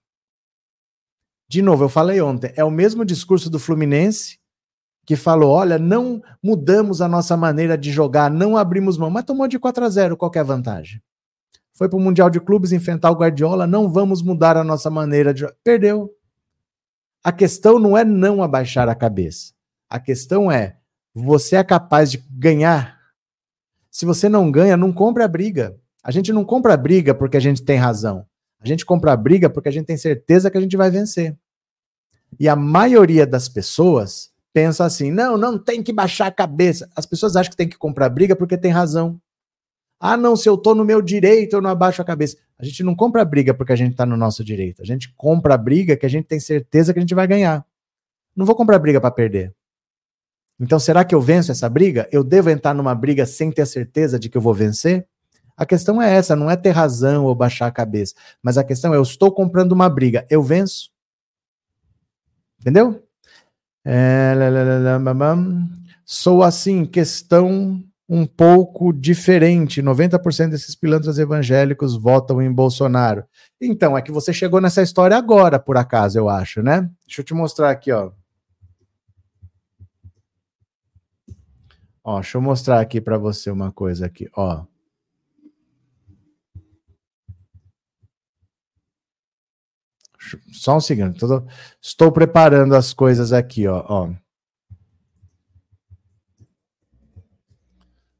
[1.48, 4.38] De novo, eu falei ontem, é o mesmo discurso do Fluminense
[5.04, 9.48] que falou: olha, não mudamos a nossa maneira de jogar, não abrimos mão, mas tomou
[9.48, 11.02] de 4 a 0, qual é vantagem?
[11.76, 15.34] foi para o Mundial de Clubes enfrentar o Guardiola, não vamos mudar a nossa maneira
[15.34, 15.44] de.
[15.64, 16.14] Perdeu.
[17.24, 19.54] A questão não é não abaixar a cabeça.
[19.88, 20.76] A questão é:
[21.14, 23.00] você é capaz de ganhar?
[23.90, 25.74] Se você não ganha, não compre a briga.
[26.02, 28.26] A gente não compra a briga porque a gente tem razão.
[28.60, 31.34] A gente compra a briga porque a gente tem certeza que a gente vai vencer.
[32.38, 36.90] E a maioria das pessoas pensa assim: não, não tem que baixar a cabeça.
[36.94, 39.18] As pessoas acham que tem que comprar briga porque tem razão.
[39.98, 42.36] Ah, não, se eu tô no meu direito, eu não abaixo a cabeça.
[42.58, 44.82] A gente não compra briga porque a gente tá no nosso direito.
[44.82, 47.64] A gente compra briga que a gente tem certeza que a gente vai ganhar.
[48.36, 49.54] Não vou comprar briga para perder.
[50.58, 52.08] Então, será que eu venço essa briga?
[52.12, 55.06] Eu devo entrar numa briga sem ter a certeza de que eu vou vencer?
[55.56, 58.14] A questão é essa, não é ter razão ou baixar a cabeça.
[58.42, 60.90] Mas a questão é, eu estou comprando uma briga, eu venço?
[62.60, 63.02] Entendeu?
[63.84, 64.34] É,
[66.04, 69.82] sou assim, questão um pouco diferente.
[69.82, 73.24] 90% desses pilantras evangélicos votam em Bolsonaro.
[73.60, 76.90] Então, é que você chegou nessa história agora, por acaso, eu acho, né?
[77.06, 78.12] Deixa eu te mostrar aqui, ó.
[82.02, 84.64] Ó, deixa eu mostrar aqui para você uma coisa aqui, ó.
[90.52, 91.16] Só um segundo.
[91.80, 93.84] Estou preparando as coisas aqui, ó.
[93.88, 94.23] ó.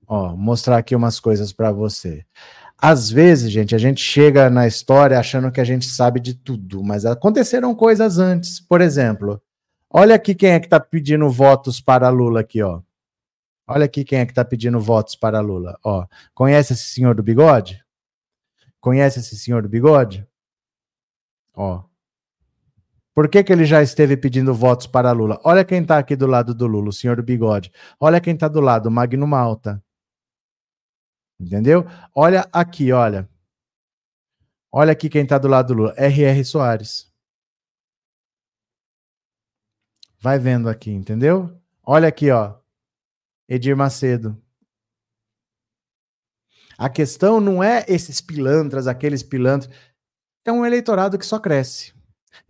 [0.07, 2.25] Ó, mostrar aqui umas coisas para você.
[2.79, 6.83] Às vezes, gente, a gente chega na história achando que a gente sabe de tudo,
[6.83, 8.61] mas aconteceram coisas antes.
[8.61, 9.41] Por exemplo,
[9.91, 12.83] olha aqui quem é que está pedindo votos para Lula aqui, ó.
[13.67, 16.07] Olha aqui quem é que está pedindo votos para Lula, ó.
[16.35, 17.83] Conhece esse senhor do bigode?
[18.81, 20.27] Conhece esse senhor do bigode?
[21.55, 21.85] Ó.
[23.15, 25.41] Por que, que ele já esteve pedindo votos para Lula?
[25.45, 27.73] Olha quem está aqui do lado do Lula, o senhor do bigode.
[27.99, 29.83] Olha quem está do lado, o Magno Malta.
[31.39, 31.85] Entendeu?
[32.15, 33.29] Olha aqui, olha.
[34.73, 35.95] Olha aqui quem está do lado do Lula.
[35.97, 36.45] R.R.
[36.45, 37.13] Soares.
[40.19, 41.57] Vai vendo aqui, entendeu?
[41.83, 42.57] Olha aqui, ó.
[43.49, 44.41] Edir Macedo.
[46.77, 49.73] A questão não é esses pilantras, aqueles pilantras.
[50.45, 51.95] É um eleitorado que só cresce.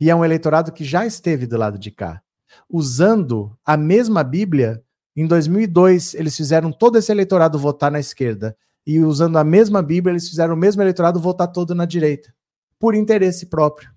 [0.01, 2.23] E é um eleitorado que já esteve do lado de cá.
[2.70, 4.83] Usando a mesma Bíblia,
[5.16, 10.12] em 2002, eles fizeram todo esse eleitorado votar na esquerda e usando a mesma Bíblia,
[10.12, 12.35] eles fizeram o mesmo eleitorado votar todo na direita,
[12.79, 13.90] por interesse próprio.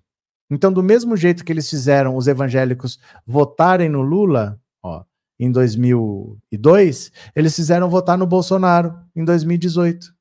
[0.49, 5.03] Então, do mesmo jeito que eles fizeram os evangélicos votarem no Lula, ó,
[5.39, 10.15] em 2002, eles fizeram votar no Bolsonaro em 2018.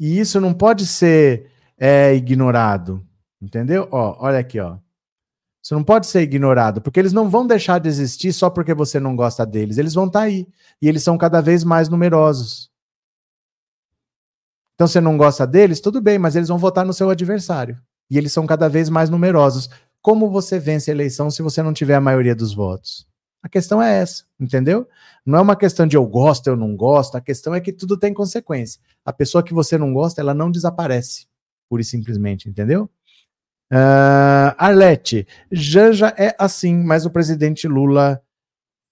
[0.00, 3.06] E isso não pode ser é, ignorado,
[3.40, 3.88] entendeu?
[3.92, 4.78] Ó, olha aqui, ó.
[5.62, 8.98] Isso não pode ser ignorado, porque eles não vão deixar de existir só porque você
[8.98, 9.78] não gosta deles.
[9.78, 10.48] Eles vão estar tá aí.
[10.80, 12.68] E eles são cada vez mais numerosos.
[14.74, 17.78] Então, você não gosta deles, tudo bem, mas eles vão votar no seu adversário.
[18.10, 19.70] E eles são cada vez mais numerosos.
[20.00, 23.06] Como você vence a eleição se você não tiver a maioria dos votos?
[23.40, 24.88] A questão é essa, entendeu?
[25.24, 27.16] Não é uma questão de eu gosto, eu não gosto.
[27.16, 28.80] A questão é que tudo tem consequência.
[29.04, 31.26] A pessoa que você não gosta, ela não desaparece,
[31.68, 32.90] pura e simplesmente, entendeu?
[33.72, 38.22] Uh, Arlete, Janja é assim, mas o presidente Lula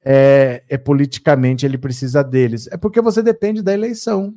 [0.02, 2.66] é, é, politicamente, ele precisa deles.
[2.68, 4.34] É porque você depende da eleição.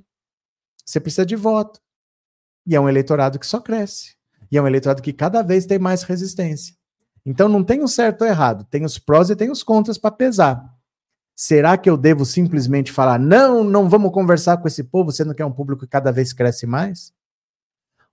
[0.85, 1.79] Você precisa de voto.
[2.67, 4.15] E é um eleitorado que só cresce.
[4.51, 6.75] E é um eleitorado que cada vez tem mais resistência.
[7.25, 9.97] Então não tem o um certo ou errado, tem os prós e tem os contras
[9.97, 10.69] para pesar.
[11.33, 15.41] Será que eu devo simplesmente falar, não, não vamos conversar com esse povo, sendo que
[15.41, 17.13] é um público que cada vez cresce mais?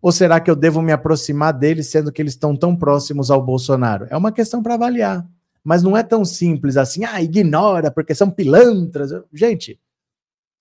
[0.03, 3.43] Ou será que eu devo me aproximar deles, sendo que eles estão tão próximos ao
[3.43, 4.07] Bolsonaro?
[4.11, 5.27] É uma questão para avaliar.
[5.63, 9.11] Mas não é tão simples assim, ah, ignora, porque são pilantras.
[9.33, 9.79] Gente,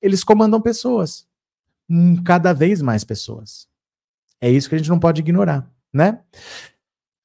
[0.02, 1.26] eles comandam pessoas.
[1.90, 3.68] Hum, cada vez mais pessoas.
[4.42, 6.20] É isso que a gente não pode ignorar, né?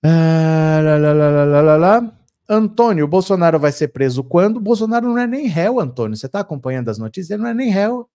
[0.03, 2.13] Ah, lá, lá, lá,
[2.49, 4.59] Antônio, o Bolsonaro vai ser preso quando?
[4.59, 6.17] O Bolsonaro não é nem réu, Antônio.
[6.17, 7.31] Você está acompanhando as notícias?
[7.31, 8.09] Ele não é nem réu.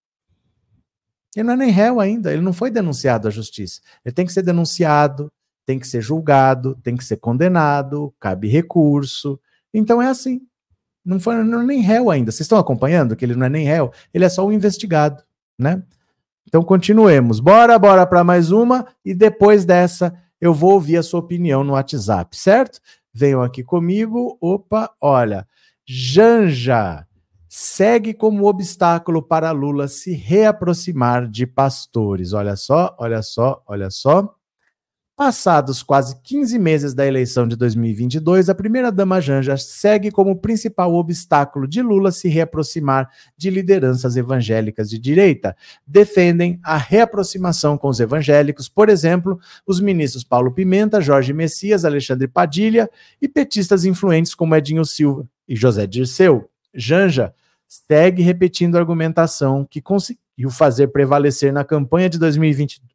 [1.36, 3.82] Ele não é nem réu ainda, ele não foi denunciado à justiça.
[4.04, 5.32] Ele tem que ser denunciado,
[5.65, 9.39] tem que ser julgado, tem que ser condenado, cabe recurso.
[9.74, 10.42] Então é assim.
[11.06, 12.32] Não foi não é nem réu ainda.
[12.32, 13.92] Vocês estão acompanhando que ele não é nem réu?
[14.13, 15.24] Ele é só um investigado,
[15.58, 15.84] né?
[16.48, 17.39] Então continuemos.
[17.39, 21.74] Bora, bora para mais uma e depois dessa eu vou ouvir a sua opinião no
[21.74, 22.80] WhatsApp, certo?
[23.13, 24.38] Venham aqui comigo.
[24.42, 25.48] Opa, olha.
[25.86, 27.06] Janja
[27.50, 32.32] segue como obstáculo para Lula se reaproximar de pastores.
[32.32, 34.36] Olha só, olha só, olha só.
[35.20, 41.68] Passados quase 15 meses da eleição de 2022, a primeira-dama Janja segue como principal obstáculo
[41.68, 45.58] de Lula se reaproximar de lideranças evangélicas de direita.
[45.86, 52.30] Defendem a reaproximação com os evangélicos, por exemplo, os ministros Paulo Pimenta, Jorge Messias, Alexandre
[52.30, 52.90] Padilha
[53.22, 56.50] e petistas influentes como Edinho Silva e José Dirceu.
[56.80, 57.34] Janja
[57.68, 62.89] segue repetindo a argumentação que conseguiu fazer prevalecer na campanha de 2022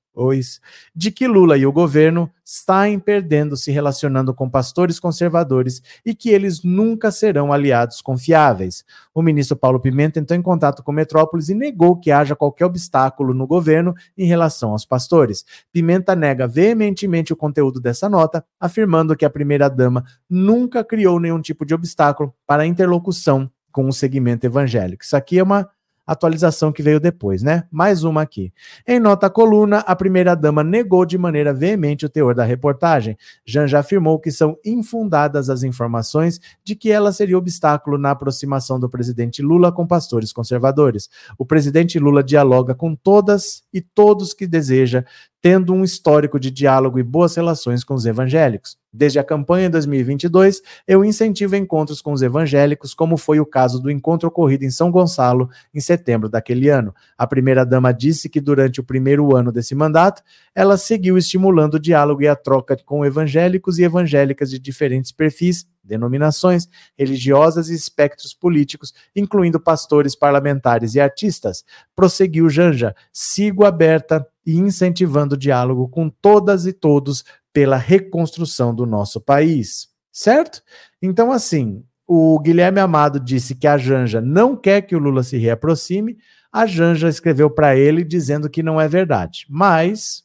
[0.95, 6.31] de que Lula e o governo saem perdendo se relacionando com pastores conservadores e que
[6.31, 8.85] eles nunca serão aliados confiáveis.
[9.13, 13.35] O ministro Paulo Pimenta entrou em contato com Metrópolis e negou que haja qualquer obstáculo
[13.35, 15.45] no governo em relação aos pastores.
[15.73, 21.67] Pimenta nega veementemente o conteúdo dessa nota, afirmando que a primeira-dama nunca criou nenhum tipo
[21.67, 25.03] de obstáculo para a interlocução com o segmento evangélico.
[25.03, 25.69] Isso aqui é uma
[26.07, 27.65] atualização que veio depois, né?
[27.73, 28.53] Mais uma aqui.
[28.87, 33.17] Em nota coluna, a primeira-dama negou de maneira veemente o teor da reportagem.
[33.45, 38.89] Janja afirmou que são infundadas as informações de que ela seria obstáculo na aproximação do
[38.89, 41.09] presidente Lula com pastores conservadores.
[41.37, 45.05] O presidente Lula dialoga com todas e todos que deseja,
[45.43, 48.84] tendo um histórico de diálogo e boas relações com os evangélicos.
[48.97, 53.81] Desde a campanha em 2022, eu incentivo encontros com os evangélicos, como foi o caso
[53.81, 56.95] do encontro ocorrido em São Gonçalo em setembro daquele ano.
[57.19, 60.23] A primeira-dama disse que durante o primeiro ano desse mandato,
[60.55, 65.67] ela seguiu estimulando o diálogo e a troca com evangélicos e evangélicas de diferentes perfis
[65.85, 71.65] denominações religiosas e espectros políticos, incluindo pastores, parlamentares e artistas.
[71.95, 77.25] Prosseguiu Janja: sigo aberta e incentivando o diálogo com todas e todos
[77.55, 79.89] pela reconstrução do nosso país.
[80.13, 80.63] Certo?
[81.01, 85.39] Então, assim, o Guilherme Amado disse que a Janja não quer que o Lula se
[85.39, 86.19] reaproxime.
[86.53, 89.47] A Janja escreveu para ele dizendo que não é verdade.
[89.49, 90.23] Mas,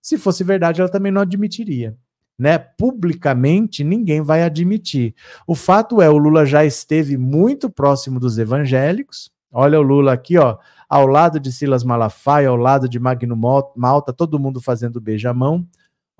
[0.00, 1.94] se fosse verdade, ela também não admitiria.
[2.38, 2.56] Né?
[2.58, 5.14] Publicamente, ninguém vai admitir.
[5.46, 9.30] O fato é, o Lula já esteve muito próximo dos evangélicos.
[9.52, 10.56] Olha o Lula aqui, ó
[10.90, 13.36] ao lado de Silas Malafaia, ao lado de Magno
[13.76, 15.64] Malta, todo mundo fazendo beijamão.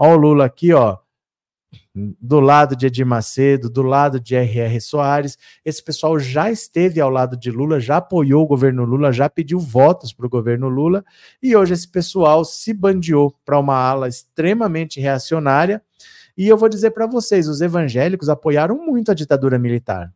[0.03, 0.97] Ó o Lula aqui, ó,
[1.95, 4.81] do lado de Edir Macedo, do lado de R.R.
[4.81, 5.37] Soares.
[5.63, 9.59] Esse pessoal já esteve ao lado de Lula, já apoiou o governo Lula, já pediu
[9.59, 11.05] votos para o governo Lula,
[11.43, 15.83] e hoje esse pessoal se bandeou para uma ala extremamente reacionária.
[16.35, 20.11] E eu vou dizer para vocês: os evangélicos apoiaram muito a ditadura militar.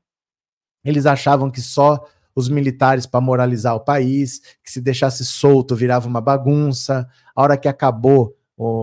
[0.82, 2.02] Eles achavam que só
[2.34, 7.06] os militares para moralizar o país, que se deixasse solto virava uma bagunça.
[7.36, 8.34] A hora que acabou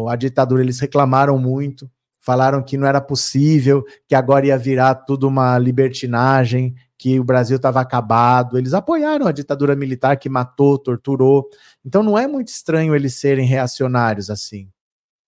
[0.10, 5.28] a ditadura, eles reclamaram muito, falaram que não era possível, que agora ia virar tudo
[5.28, 8.58] uma libertinagem, que o Brasil estava acabado.
[8.58, 11.50] Eles apoiaram a ditadura militar que matou, torturou.
[11.84, 14.70] Então não é muito estranho eles serem reacionários assim.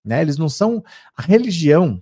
[0.05, 0.21] Né?
[0.21, 0.83] Eles não são.
[1.17, 2.01] A religião,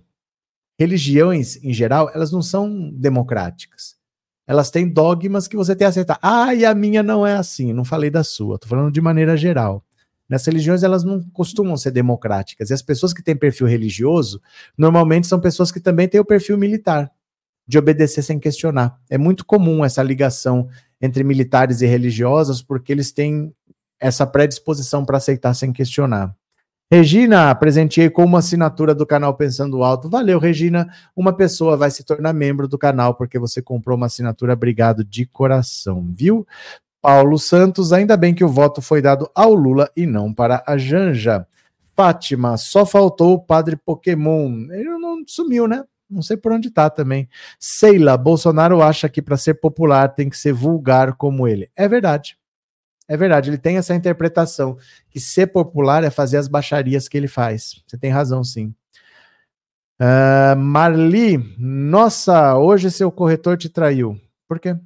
[0.78, 4.02] religiões em geral, elas não são democráticas
[4.46, 6.18] elas têm dogmas que você tem que aceitar.
[6.20, 7.72] Ah, e a minha não é assim.
[7.72, 9.84] Não falei da sua, tô falando de maneira geral.
[10.32, 12.70] Nessas religiões, elas não costumam ser democráticas.
[12.70, 14.40] E as pessoas que têm perfil religioso,
[14.78, 17.12] normalmente são pessoas que também têm o perfil militar,
[17.68, 18.98] de obedecer sem questionar.
[19.10, 23.54] É muito comum essa ligação entre militares e religiosos, porque eles têm
[24.00, 26.34] essa predisposição para aceitar sem questionar.
[26.90, 30.08] Regina, presenteei com uma assinatura do canal Pensando Alto.
[30.08, 30.88] Valeu, Regina.
[31.14, 34.54] Uma pessoa vai se tornar membro do canal porque você comprou uma assinatura.
[34.54, 36.46] Obrigado de coração, viu?
[37.02, 40.78] Paulo Santos, ainda bem que o voto foi dado ao Lula e não para a
[40.78, 41.44] Janja.
[41.96, 44.70] Fátima, só faltou o padre Pokémon.
[44.70, 45.82] Ele não sumiu, né?
[46.08, 47.28] Não sei por onde tá também.
[47.58, 51.68] Seila, Bolsonaro acha que para ser popular tem que ser vulgar como ele.
[51.74, 52.38] É verdade.
[53.08, 54.78] É verdade, ele tem essa interpretação
[55.10, 57.82] que ser popular é fazer as baixarias que ele faz.
[57.84, 58.72] Você tem razão, sim.
[60.00, 64.18] Uh, Marli, nossa, hoje seu corretor te traiu.
[64.48, 64.76] Por quê?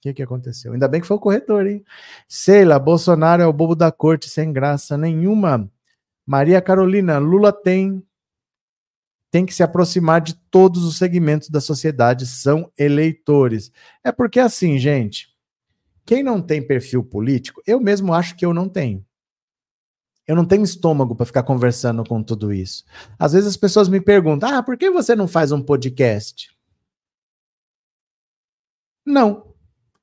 [0.00, 0.72] O que, que aconteceu?
[0.72, 1.84] Ainda bem que foi o corretor, hein?
[2.26, 5.70] Sheila, Bolsonaro é o bobo da corte sem graça nenhuma.
[6.26, 8.02] Maria Carolina, Lula tem
[9.30, 13.70] tem que se aproximar de todos os segmentos da sociedade, são eleitores.
[14.02, 15.28] É porque assim, gente,
[16.06, 19.04] quem não tem perfil político, eu mesmo acho que eu não tenho.
[20.26, 22.84] Eu não tenho estômago para ficar conversando com tudo isso.
[23.18, 26.56] Às vezes as pessoas me perguntam: ah, por que você não faz um podcast?
[29.04, 29.49] Não.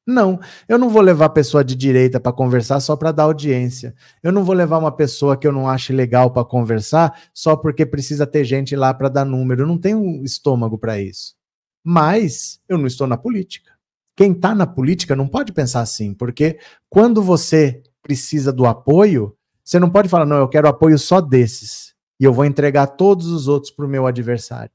[0.07, 0.39] Não,
[0.69, 3.93] eu não vou levar pessoa de direita para conversar só para dar audiência.
[4.23, 7.85] Eu não vou levar uma pessoa que eu não ache legal para conversar só porque
[7.85, 9.63] precisa ter gente lá para dar número.
[9.63, 11.35] Eu não tenho estômago para isso.
[11.83, 13.73] Mas eu não estou na política.
[14.15, 16.57] Quem está na política não pode pensar assim, porque
[16.89, 21.93] quando você precisa do apoio, você não pode falar, não, eu quero apoio só desses.
[22.19, 24.71] e eu vou entregar todos os outros para o meu adversário.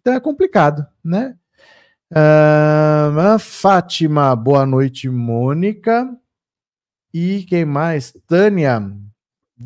[0.00, 1.36] Então é complicado, né?
[2.12, 6.14] Uh, Fátima, boa noite, Mônica.
[7.12, 8.14] E quem mais?
[8.26, 8.82] Tânia,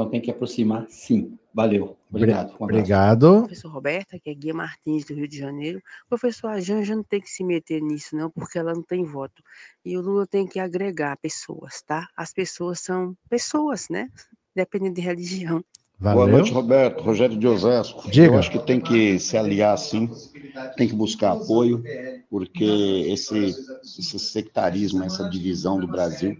[0.00, 1.36] Então tem que aproximar, sim.
[1.52, 1.94] Valeu.
[2.08, 2.54] Obrigado.
[2.58, 3.40] Um Obrigado.
[3.40, 5.82] Professor Roberta, que é Guia Martins, do Rio de Janeiro.
[6.08, 9.42] Professor, a Janja não tem que se meter nisso, não, porque ela não tem voto.
[9.84, 12.08] E o Lula tem que agregar pessoas, tá?
[12.16, 14.08] As pessoas são pessoas, né?
[14.56, 15.62] Dependendo de religião.
[15.98, 16.24] Valeu.
[16.24, 17.02] Boa noite, Roberto.
[17.02, 18.10] Rogério de Osasco.
[18.10, 18.28] Diga.
[18.28, 20.08] Eu acho que tem que se aliar, sim.
[20.78, 21.84] Tem que buscar apoio,
[22.30, 26.38] porque esse, esse sectarismo, essa divisão do Brasil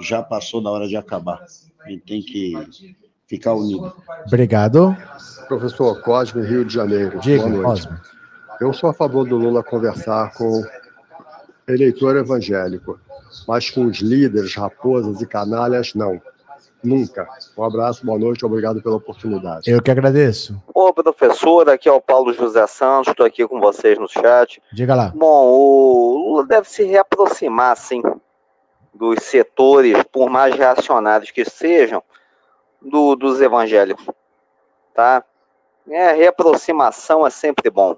[0.00, 1.44] já passou da hora de acabar.
[1.84, 2.96] A gente tem que
[3.26, 3.92] ficar unido.
[4.26, 4.96] Obrigado.
[5.48, 7.18] Professor Cosme, Rio de Janeiro.
[7.20, 7.64] Diga, Boa noite.
[7.64, 7.98] Cosme.
[8.60, 10.62] Eu sou a favor do Lula conversar com
[11.68, 12.98] eleitor evangélico,
[13.46, 16.20] mas com os líderes, raposas e canalhas, não.
[16.82, 17.26] Nunca.
[17.56, 19.68] Um abraço, boa noite, obrigado pela oportunidade.
[19.68, 20.62] Eu que agradeço.
[20.72, 24.62] Ô, professor, aqui é o Paulo José Santos, estou aqui com vocês no chat.
[24.72, 25.12] Diga lá.
[25.14, 28.02] Bom, o Lula deve se reaproximar, sim,
[28.96, 32.02] dos setores, por mais reacionários que sejam,
[32.80, 34.06] do, dos evangélicos,
[34.94, 35.24] tá?
[35.88, 37.96] É, reaproximação é sempre bom.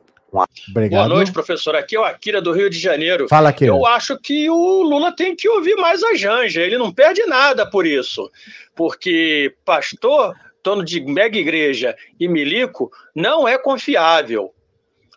[0.70, 1.08] Obrigado.
[1.08, 1.74] Boa noite, professor.
[1.74, 3.26] Aqui é o Akira do Rio de Janeiro.
[3.28, 3.72] Fala, Akira.
[3.72, 6.60] Eu acho que o Lula tem que ouvir mais a Janja.
[6.60, 8.30] Ele não perde nada por isso.
[8.74, 14.52] Porque pastor, dono de mega igreja e milico não é confiável.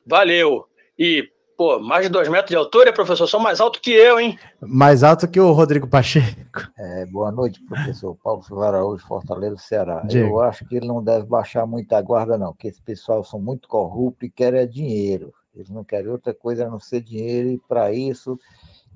[0.05, 0.65] Valeu.
[0.97, 1.29] E,
[1.62, 4.39] pô, mais de dois metros de altura, professor, são mais alto que eu, hein?
[4.59, 6.68] Mais alto que o Rodrigo Pacheco.
[6.76, 10.01] É, boa noite, professor Paulo Silva Araújo, Fortaleza, Ceará.
[10.03, 10.26] Diga.
[10.26, 13.39] Eu acho que ele não deve baixar muito a guarda, não, porque esse pessoal são
[13.39, 15.32] muito corruptos e querem dinheiro.
[15.53, 18.39] Eles não querem outra coisa a não ser dinheiro, e para isso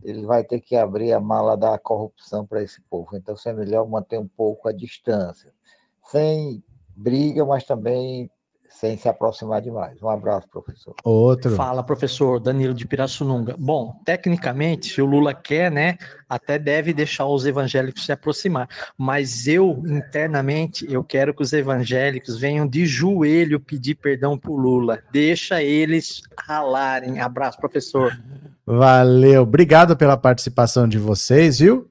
[0.03, 3.15] ele vai ter que abrir a mala da corrupção para esse povo.
[3.15, 5.53] Então, é melhor manter um pouco a distância,
[6.09, 6.63] sem
[6.95, 8.27] briga, mas também
[8.79, 10.01] sem se aproximar demais.
[10.03, 10.93] Um abraço, professor.
[11.03, 11.55] Outro.
[11.55, 13.55] Fala, professor Danilo de Pirassununga.
[13.57, 15.97] Bom, tecnicamente, se o Lula quer, né,
[16.29, 18.67] até deve deixar os evangélicos se aproximar.
[18.97, 24.99] Mas eu, internamente, eu quero que os evangélicos venham de joelho pedir perdão pro Lula.
[25.11, 27.19] Deixa eles ralarem.
[27.21, 28.17] Abraço, professor.
[28.65, 29.43] Valeu.
[29.43, 31.89] Obrigado pela participação de vocês, viu?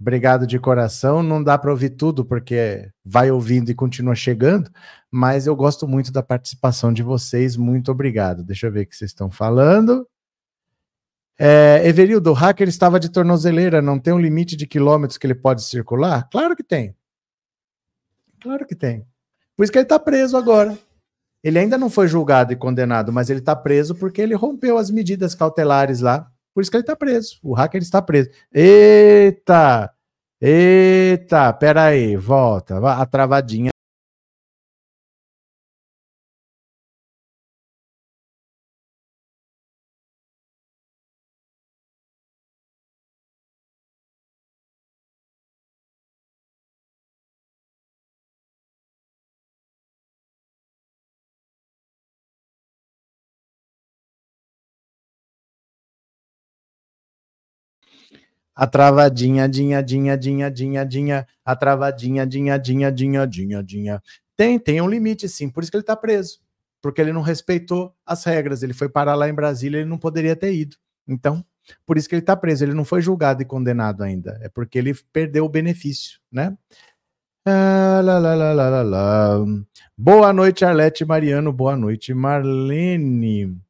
[0.00, 1.22] Obrigado de coração.
[1.22, 4.70] Não dá para ouvir tudo porque vai ouvindo e continua chegando,
[5.10, 7.56] mas eu gosto muito da participação de vocês.
[7.56, 8.42] Muito obrigado.
[8.42, 10.06] Deixa eu ver o que vocês estão falando.
[11.38, 15.34] É, Everildo, o hacker estava de tornozeleira, não tem um limite de quilômetros que ele
[15.34, 16.28] pode circular?
[16.30, 16.94] Claro que tem.
[18.40, 19.04] Claro que tem.
[19.56, 20.78] Por isso que ele está preso agora.
[21.42, 24.90] Ele ainda não foi julgado e condenado, mas ele está preso porque ele rompeu as
[24.90, 26.30] medidas cautelares lá.
[26.54, 27.38] Por isso que ele está preso.
[27.42, 28.30] O hacker está preso.
[28.52, 29.92] Eita!
[30.40, 31.52] Eita!
[31.52, 32.78] Pera aí, volta.
[32.78, 33.70] A travadinha.
[58.54, 61.26] A travadinha, dinha, dinha, dinha, dinha, dinha.
[61.44, 64.02] A travadinha, dinha, dinha, dinha, dinha, dinha.
[64.36, 65.48] Tem, tem um limite, sim.
[65.48, 66.38] Por isso que ele está preso.
[66.80, 68.62] Porque ele não respeitou as regras.
[68.62, 70.76] Ele foi parar lá em Brasília, ele não poderia ter ido.
[71.08, 71.44] Então,
[71.84, 72.64] por isso que ele está preso.
[72.64, 74.38] Ele não foi julgado e condenado ainda.
[74.42, 76.56] É porque ele perdeu o benefício, né?
[77.46, 79.44] Ah, lá, lá, lá, lá, lá,
[79.98, 81.52] Boa noite, Arlete Mariano.
[81.52, 83.63] Boa noite, Marlene.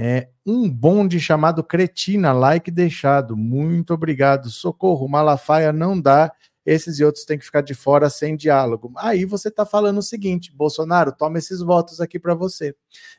[0.00, 3.36] É, um bonde chamado Cretina, like deixado.
[3.36, 4.48] Muito obrigado.
[4.48, 6.32] Socorro, Malafaia não dá.
[6.64, 8.92] Esses e outros têm que ficar de fora sem diálogo.
[8.96, 12.76] Aí você está falando o seguinte, Bolsonaro, toma esses votos aqui para você.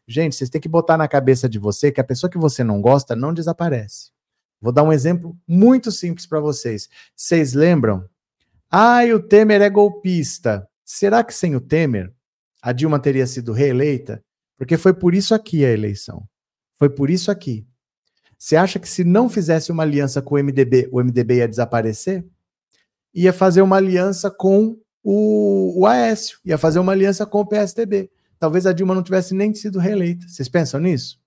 [0.07, 2.81] Gente, vocês têm que botar na cabeça de você que a pessoa que você não
[2.81, 4.11] gosta não desaparece.
[4.61, 6.87] Vou dar um exemplo muito simples para vocês.
[7.13, 8.07] Vocês lembram
[8.71, 10.65] ah, o Temer é golpista.
[10.85, 12.13] Será que sem o Temer
[12.61, 14.23] a Dilma teria sido reeleita?
[14.57, 16.25] Porque foi por isso aqui a eleição.
[16.79, 17.67] Foi por isso aqui.
[18.37, 22.25] Você acha que se não fizesse uma aliança com o MDB, o MDB ia desaparecer?
[23.13, 28.09] Ia fazer uma aliança com o, o Aécio, ia fazer uma aliança com o PSDB.
[28.39, 30.25] Talvez a Dilma não tivesse nem sido reeleita.
[30.25, 31.19] Vocês pensam nisso?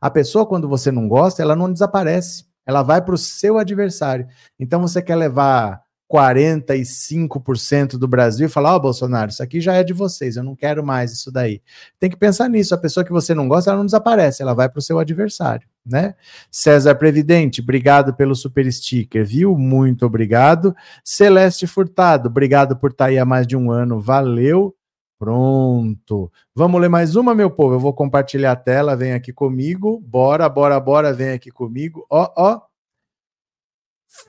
[0.00, 2.46] A pessoa, quando você não gosta, ela não desaparece.
[2.64, 4.26] Ela vai para o seu adversário.
[4.58, 9.74] Então você quer levar 45% do Brasil e falar: Ó, oh, Bolsonaro, isso aqui já
[9.74, 11.60] é de vocês, eu não quero mais isso daí.
[11.98, 12.74] Tem que pensar nisso.
[12.74, 15.68] A pessoa que você não gosta, ela não desaparece, ela vai para o seu adversário,
[15.84, 16.14] né?
[16.50, 19.56] César Previdente, obrigado pelo super sticker, viu?
[19.56, 20.74] Muito obrigado.
[21.04, 24.74] Celeste Furtado, obrigado por estar tá aí há mais de um ano, valeu.
[25.18, 26.30] Pronto.
[26.54, 27.74] Vamos ler mais uma, meu povo.
[27.74, 30.00] Eu vou compartilhar a tela, vem aqui comigo.
[30.00, 32.06] Bora, bora, bora, vem aqui comigo.
[32.08, 32.67] Ó, ó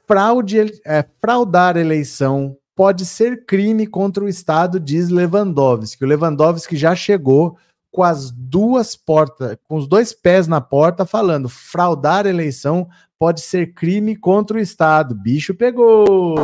[0.08, 6.04] fraude, é, fraudar eleição pode ser crime contra o Estado, diz Lewandowski.
[6.04, 7.58] O Lewandowski já chegou
[7.92, 13.74] com as duas portas, com os dois pés na porta, falando: fraudar eleição pode ser
[13.74, 15.16] crime contra o Estado.
[15.16, 16.36] Bicho pegou!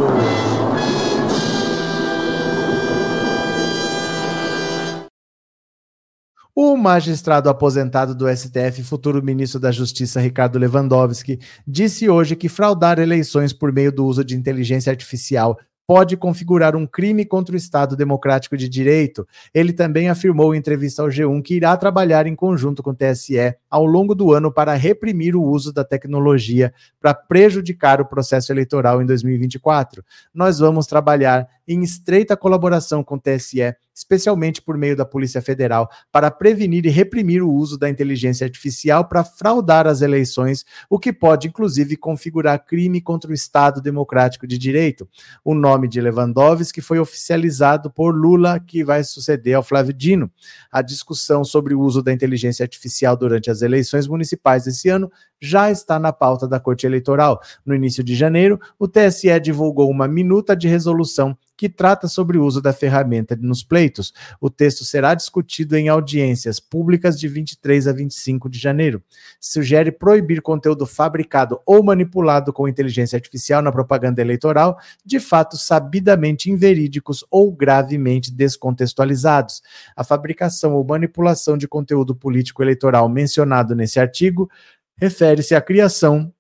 [6.58, 11.38] O magistrado aposentado do STF, futuro ministro da Justiça Ricardo Lewandowski,
[11.68, 16.88] disse hoje que fraudar eleições por meio do uso de inteligência artificial pode configurar um
[16.88, 19.28] crime contra o Estado Democrático de Direito.
[19.54, 23.54] Ele também afirmou em entrevista ao G1 que irá trabalhar em conjunto com o TSE
[23.70, 29.02] ao longo do ano para reprimir o uso da tecnologia para prejudicar o processo eleitoral
[29.02, 30.04] em 2024.
[30.34, 35.90] Nós vamos trabalhar em estreita colaboração com o TSE especialmente por meio da Polícia Federal,
[36.12, 41.14] para prevenir e reprimir o uso da inteligência artificial para fraudar as eleições, o que
[41.14, 45.08] pode, inclusive, configurar crime contra o Estado Democrático de Direito.
[45.46, 50.30] O nome de Lewandowski foi oficializado por Lula, que vai suceder ao Flávio Dino.
[50.70, 55.10] A discussão sobre o uso da inteligência artificial durante as eleições municipais desse ano
[55.40, 57.40] já está na pauta da Corte Eleitoral.
[57.66, 62.44] No início de janeiro, o TSE divulgou uma minuta de resolução que trata sobre o
[62.44, 64.14] uso da ferramenta nos pleitos.
[64.40, 69.02] O texto será discutido em audiências públicas de 23 a 25 de janeiro.
[69.40, 76.50] Sugere proibir conteúdo fabricado ou manipulado com inteligência artificial na propaganda eleitoral, de fato sabidamente
[76.50, 79.62] inverídicos ou gravemente descontextualizados.
[79.96, 84.50] A fabricação ou manipulação de conteúdo político eleitoral mencionado nesse artigo
[84.98, 86.34] refere-se à criação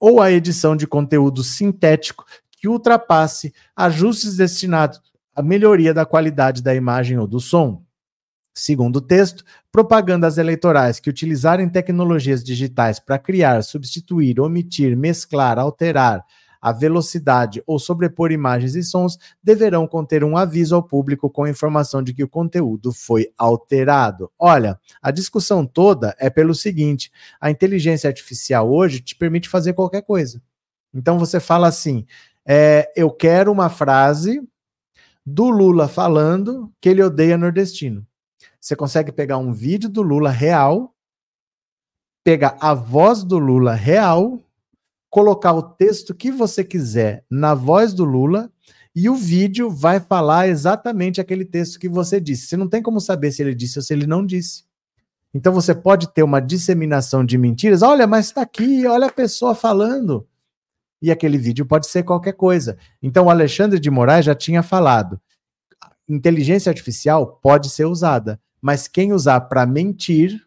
[0.00, 2.24] ou à edição de conteúdo sintético
[2.58, 5.00] que ultrapasse ajustes destinados
[5.34, 7.82] à melhoria da qualidade da imagem ou do som.
[8.52, 16.24] Segundo o texto, propagandas eleitorais que utilizarem tecnologias digitais para criar, substituir, omitir, mesclar, alterar
[16.60, 22.02] a velocidade ou sobrepor imagens e sons deverão conter um aviso ao público com informação
[22.02, 24.30] de que o conteúdo foi alterado.
[24.38, 30.02] Olha, a discussão toda é pelo seguinte: a inteligência artificial hoje te permite fazer qualquer
[30.02, 30.42] coisa.
[30.92, 32.04] Então você fala assim:
[32.50, 34.42] é, eu quero uma frase
[35.24, 38.06] do Lula falando que ele odeia nordestino.
[38.58, 40.94] Você consegue pegar um vídeo do Lula real,
[42.24, 44.42] pegar a voz do Lula real,
[45.10, 48.50] colocar o texto que você quiser na voz do Lula
[48.96, 52.46] e o vídeo vai falar exatamente aquele texto que você disse.
[52.46, 54.64] Você não tem como saber se ele disse ou se ele não disse.
[55.34, 57.82] Então você pode ter uma disseminação de mentiras.
[57.82, 60.26] Olha, mas está aqui, olha a pessoa falando
[61.00, 62.76] e aquele vídeo pode ser qualquer coisa.
[63.02, 65.20] Então, o Alexandre de Moraes já tinha falado:
[66.08, 70.44] inteligência artificial pode ser usada, mas quem usar para mentir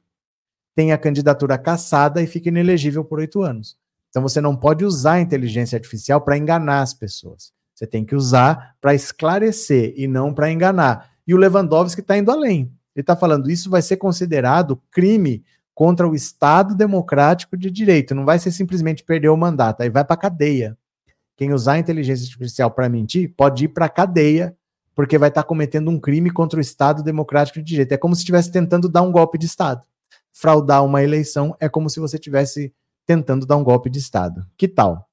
[0.75, 3.77] tem a candidatura caçada e fica inelegível por oito anos.
[4.09, 7.53] Então, você não pode usar a inteligência artificial para enganar as pessoas.
[7.73, 11.11] Você tem que usar para esclarecer e não para enganar.
[11.25, 12.71] E o Lewandowski está indo além.
[12.95, 15.43] Ele está falando isso vai ser considerado crime
[15.81, 18.13] contra o Estado democrático de direito.
[18.13, 20.77] Não vai ser simplesmente perder o mandato, aí vai para cadeia.
[21.35, 24.55] quem usar a inteligência artificial para mentir pode ir para cadeia,
[24.93, 27.93] porque vai estar tá cometendo um crime contra o Estado democrático de direito.
[27.93, 29.81] É como se estivesse tentando dar um golpe de Estado.
[30.31, 32.71] Fraudar uma eleição é como se você estivesse
[33.03, 34.45] tentando dar um golpe de Estado.
[34.55, 35.09] Que tal?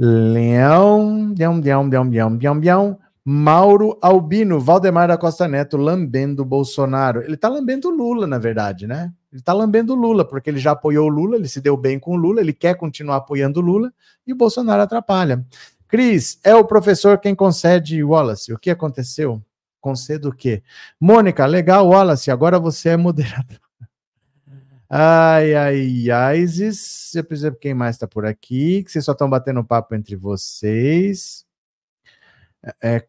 [0.00, 2.98] Leão, leão, leão, leão, leão, leão, leão.
[3.28, 7.22] Mauro Albino, Valdemar da Costa Neto, lambendo Bolsonaro.
[7.22, 9.12] Ele tá lambendo Lula, na verdade, né?
[9.36, 12.12] Ele tá lambendo Lula, porque ele já apoiou o Lula, ele se deu bem com
[12.12, 13.92] o Lula, ele quer continuar apoiando o Lula
[14.26, 15.44] e o Bolsonaro atrapalha.
[15.86, 18.50] Cris, é o professor quem concede Wallace.
[18.50, 19.44] O que aconteceu?
[19.78, 20.62] Concedo o quê?
[20.98, 23.60] Mônica, legal, Wallace, agora você é moderador.
[24.88, 27.14] Ai, ai, ai, Isis.
[27.14, 31.44] Eu preciso quem mais está por aqui, que vocês só estão batendo papo entre vocês.
[32.82, 33.06] É,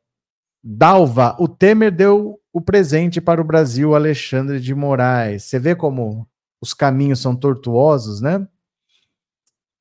[0.62, 5.44] Dalva, o Temer deu o presente para o Brasil, Alexandre de Moraes.
[5.44, 6.28] Você vê como
[6.60, 8.48] os caminhos são tortuosos, né?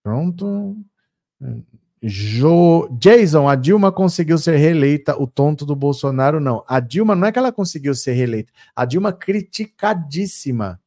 [0.02, 0.76] Pronto.
[2.02, 2.86] Jo...
[3.00, 6.62] Jason, a Dilma conseguiu ser reeleita, o tonto do Bolsonaro não.
[6.68, 10.78] A Dilma não é que ela conseguiu ser reeleita, a Dilma criticadíssima.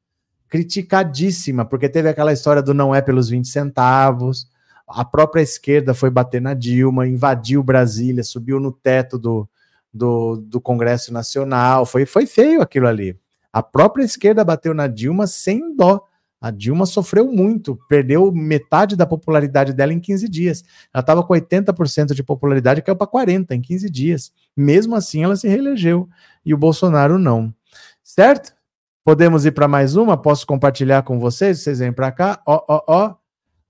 [0.48, 4.48] Criticadíssima, porque teve aquela história do não é pelos 20 centavos.
[4.88, 9.50] A própria esquerda foi bater na Dilma, invadiu Brasília, subiu no teto do,
[9.94, 11.86] do, do Congresso Nacional.
[11.86, 13.18] Foi, foi feio aquilo ali.
[13.52, 16.04] A própria esquerda bateu na Dilma sem dó.
[16.42, 20.64] A Dilma sofreu muito, perdeu metade da popularidade dela em 15 dias.
[20.94, 24.32] Ela estava com 80% de popularidade, caiu para 40% em 15 dias.
[24.56, 26.08] Mesmo assim, ela se reelegeu
[26.46, 27.54] e o Bolsonaro não.
[28.02, 28.54] Certo?
[29.04, 30.16] Podemos ir para mais uma?
[30.16, 31.60] Posso compartilhar com vocês?
[31.60, 32.42] Vocês vêm para cá.
[32.46, 33.16] Ó, ó, ó.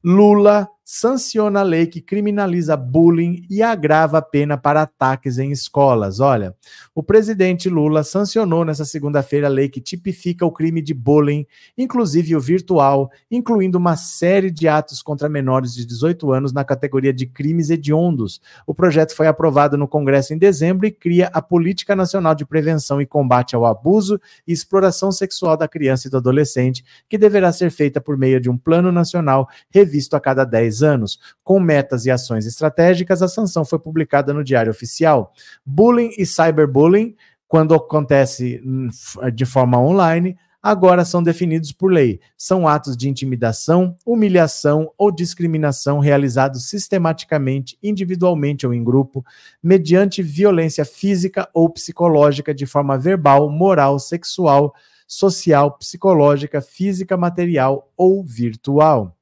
[0.03, 6.19] Lula sanciona a lei que criminaliza bullying e agrava a pena para ataques em escolas.
[6.19, 6.55] Olha,
[6.95, 11.45] o presidente Lula sancionou nessa segunda-feira a lei que tipifica o crime de bullying,
[11.77, 17.13] inclusive o virtual, incluindo uma série de atos contra menores de 18 anos na categoria
[17.13, 18.41] de crimes hediondos.
[18.65, 22.99] O projeto foi aprovado no Congresso em dezembro e cria a Política Nacional de Prevenção
[22.99, 27.69] e Combate ao Abuso e Exploração Sexual da Criança e do Adolescente, que deverá ser
[27.69, 31.19] feita por meio de um plano nacional revisto a cada 10 anos.
[31.43, 35.33] Com metas e ações estratégicas, a sanção foi publicada no Diário Oficial.
[35.65, 37.15] Bullying e cyberbullying,
[37.47, 38.89] quando acontece hum,
[39.33, 42.19] de forma online, agora são definidos por lei.
[42.37, 49.25] São atos de intimidação, humilhação ou discriminação realizados sistematicamente, individualmente ou em grupo,
[49.63, 54.73] mediante violência física ou psicológica de forma verbal, moral, sexual,
[55.07, 59.17] social, psicológica, física, material ou virtual.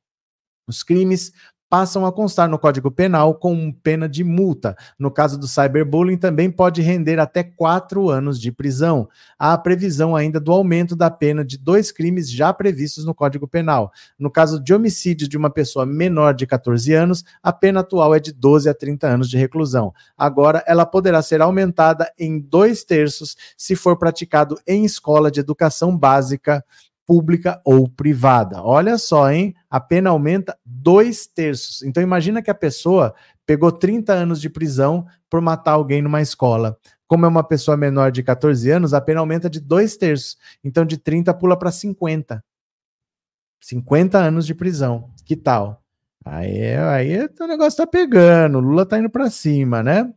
[0.67, 1.31] Os crimes
[1.69, 4.75] passam a constar no Código Penal com pena de multa.
[4.97, 9.09] No caso do cyberbullying, também pode render até quatro anos de prisão.
[9.37, 13.91] Há previsão ainda do aumento da pena de dois crimes já previstos no Código Penal.
[14.17, 18.19] No caso de homicídio de uma pessoa menor de 14 anos, a pena atual é
[18.19, 19.93] de 12 a 30 anos de reclusão.
[20.17, 25.97] Agora, ela poderá ser aumentada em dois terços se for praticado em escola de educação
[25.97, 26.63] básica
[27.07, 28.61] pública ou privada.
[28.61, 29.55] Olha só, hein?
[29.69, 31.81] A pena aumenta dois terços.
[31.81, 36.77] Então imagina que a pessoa pegou 30 anos de prisão por matar alguém numa escola.
[37.07, 40.37] Como é uma pessoa menor de 14 anos, a pena aumenta de dois terços.
[40.61, 42.43] Então de 30 pula para 50.
[43.61, 45.09] 50 anos de prisão.
[45.25, 45.81] Que tal?
[46.25, 50.13] Aí, aí o negócio tá pegando, Lula tá indo para cima, né?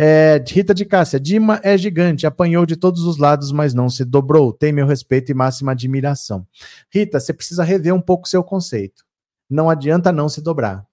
[0.00, 4.04] É, Rita de Cássia, Dima é gigante, apanhou de todos os lados, mas não se
[4.04, 4.52] dobrou.
[4.52, 6.46] Tem meu respeito e máxima admiração.
[6.88, 9.04] Rita, você precisa rever um pouco seu conceito.
[9.50, 10.86] Não adianta não se dobrar.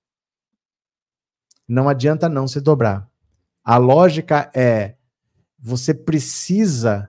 [1.67, 3.07] Não adianta não se dobrar.
[3.63, 4.95] A lógica é
[5.59, 7.07] você precisa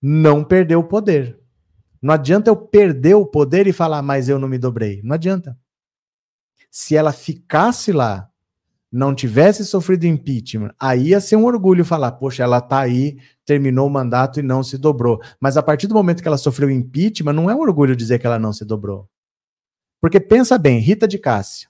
[0.00, 1.38] não perder o poder.
[2.00, 5.02] Não adianta eu perder o poder e falar, mas eu não me dobrei.
[5.02, 5.54] Não adianta.
[6.70, 8.29] Se ela ficasse lá
[8.92, 13.86] não tivesse sofrido impeachment, aí ia ser um orgulho falar, poxa, ela tá aí, terminou
[13.86, 15.20] o mandato e não se dobrou.
[15.38, 18.26] Mas a partir do momento que ela sofreu impeachment, não é um orgulho dizer que
[18.26, 19.08] ela não se dobrou.
[20.00, 21.68] Porque pensa bem, Rita de Cássia,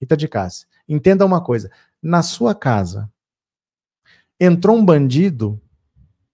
[0.00, 1.70] Rita de Cássia, entenda uma coisa,
[2.02, 3.10] na sua casa,
[4.38, 5.60] entrou um bandido,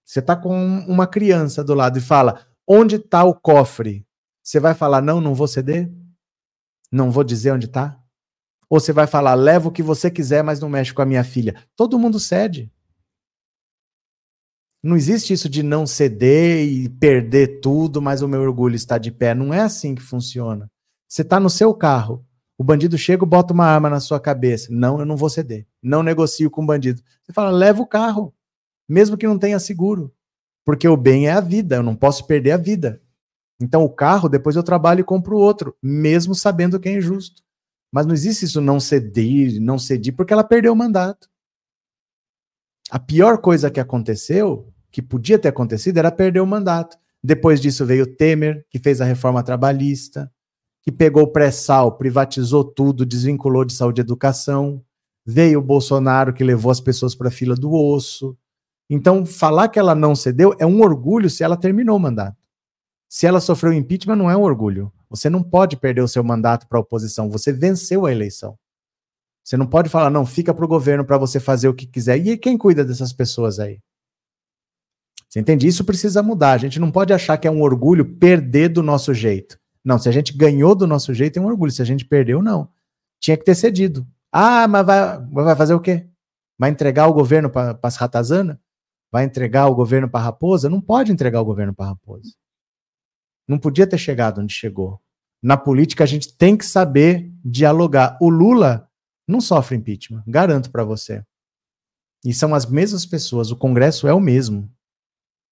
[0.04, 4.06] você tá com uma criança do lado e fala, onde está o cofre?
[4.42, 5.92] Você vai falar, não, não vou ceder?
[6.90, 8.02] Não vou dizer onde está?
[8.70, 11.24] Ou você vai falar, leva o que você quiser, mas não mexe com a minha
[11.24, 11.54] filha?
[11.74, 12.70] Todo mundo cede.
[14.82, 19.10] Não existe isso de não ceder e perder tudo, mas o meu orgulho está de
[19.10, 19.34] pé.
[19.34, 20.70] Não é assim que funciona.
[21.08, 22.24] Você está no seu carro,
[22.58, 24.68] o bandido chega e bota uma arma na sua cabeça.
[24.70, 25.66] Não, eu não vou ceder.
[25.82, 27.00] Não negocio com o bandido.
[27.22, 28.34] Você fala, leva o carro,
[28.88, 30.12] mesmo que não tenha seguro.
[30.64, 33.00] Porque o bem é a vida, eu não posso perder a vida.
[33.60, 37.42] Então o carro, depois eu trabalho e compro outro, mesmo sabendo que é injusto.
[37.90, 41.28] Mas não existe isso não ceder, não ceder, porque ela perdeu o mandato.
[42.90, 46.96] A pior coisa que aconteceu, que podia ter acontecido, era perder o mandato.
[47.22, 50.30] Depois disso veio Temer, que fez a reforma trabalhista,
[50.82, 54.82] que pegou o pré-sal, privatizou tudo, desvinculou de saúde e educação.
[55.26, 58.36] Veio o Bolsonaro, que levou as pessoas para a fila do osso.
[58.88, 62.38] Então, falar que ela não cedeu é um orgulho se ela terminou o mandato.
[63.06, 64.90] Se ela sofreu impeachment, não é um orgulho.
[65.10, 67.30] Você não pode perder o seu mandato para a oposição.
[67.30, 68.58] Você venceu a eleição.
[69.42, 72.18] Você não pode falar, não, fica para o governo para você fazer o que quiser.
[72.18, 73.80] E quem cuida dessas pessoas aí?
[75.28, 75.66] Você entende?
[75.66, 76.52] Isso precisa mudar.
[76.52, 79.58] A gente não pode achar que é um orgulho perder do nosso jeito.
[79.84, 81.72] Não, se a gente ganhou do nosso jeito, é um orgulho.
[81.72, 82.68] Se a gente perdeu, não.
[83.20, 84.06] Tinha que ter cedido.
[84.30, 86.06] Ah, mas vai, vai fazer o quê?
[86.58, 88.58] Vai entregar o governo para as ratazanas?
[89.10, 90.68] Vai entregar o governo para a raposa?
[90.68, 92.34] Não pode entregar o governo para a raposa.
[93.48, 95.00] Não podia ter chegado onde chegou.
[95.42, 98.18] Na política, a gente tem que saber dialogar.
[98.20, 98.88] O Lula
[99.26, 101.24] não sofre impeachment, garanto para você.
[102.24, 104.70] E são as mesmas pessoas, o Congresso é o mesmo.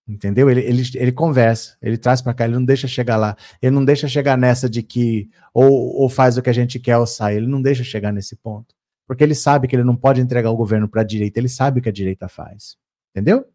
[0.09, 0.49] Entendeu?
[0.49, 3.37] Ele, ele, ele conversa, ele traz para cá, ele não deixa chegar lá.
[3.61, 5.69] Ele não deixa chegar nessa de que ou,
[6.01, 7.37] ou faz o que a gente quer ou sai.
[7.37, 8.75] Ele não deixa chegar nesse ponto.
[9.07, 11.79] Porque ele sabe que ele não pode entregar o governo para a direita, ele sabe
[11.79, 12.77] o que a direita faz.
[13.11, 13.47] Entendeu?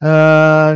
[0.00, 0.74] Ah.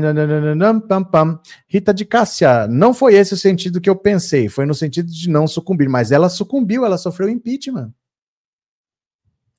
[1.69, 5.31] Rita de Cássia, não foi esse o sentido que eu pensei, foi no sentido de
[5.31, 7.93] não sucumbir, mas ela sucumbiu, ela sofreu impeachment.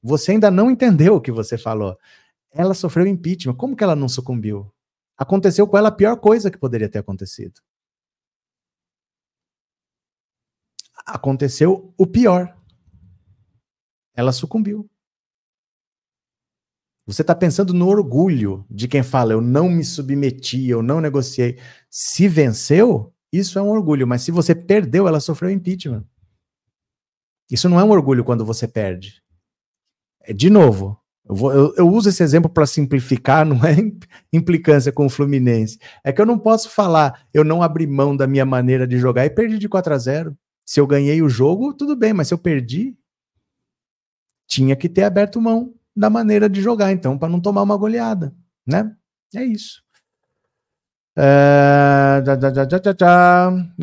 [0.01, 1.97] Você ainda não entendeu o que você falou.
[2.51, 4.71] Ela sofreu impeachment, como que ela não sucumbiu?
[5.17, 7.61] Aconteceu com ela a pior coisa que poderia ter acontecido.
[11.05, 12.55] Aconteceu o pior.
[14.13, 14.89] Ela sucumbiu.
[17.05, 21.59] Você está pensando no orgulho de quem fala, eu não me submeti, eu não negociei.
[21.89, 26.05] Se venceu, isso é um orgulho, mas se você perdeu, ela sofreu impeachment.
[27.51, 29.21] Isso não é um orgulho quando você perde.
[30.21, 30.97] É, de novo,
[31.27, 33.75] eu, vou, eu, eu uso esse exemplo para simplificar, não é
[34.31, 35.77] implicância com o Fluminense.
[36.05, 39.25] É que eu não posso falar, eu não abri mão da minha maneira de jogar
[39.25, 40.37] e perdi de 4 a 0.
[40.65, 42.97] Se eu ganhei o jogo, tudo bem, mas se eu perdi,
[44.47, 48.33] tinha que ter aberto mão da maneira de jogar, então, para não tomar uma goleada,
[48.65, 48.95] né?
[49.35, 49.83] É isso.
[51.15, 52.23] É,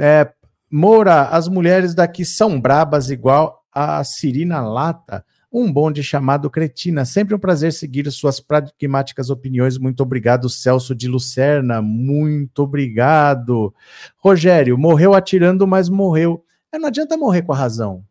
[0.00, 0.32] é,
[0.70, 5.24] Moura, as mulheres daqui são brabas igual a Cirina Lata.
[5.52, 7.04] Um bonde chamado Cretina.
[7.04, 9.78] Sempre um prazer seguir suas pragmáticas opiniões.
[9.78, 11.82] Muito obrigado, Celso de Lucerna.
[11.82, 13.74] Muito obrigado.
[14.16, 16.44] Rogério, morreu atirando, mas morreu.
[16.72, 18.04] É, não adianta morrer com a razão.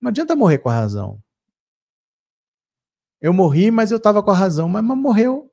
[0.00, 1.18] Não adianta morrer com a razão.
[3.20, 5.50] Eu morri, mas eu estava com a razão, mas, mas morreu.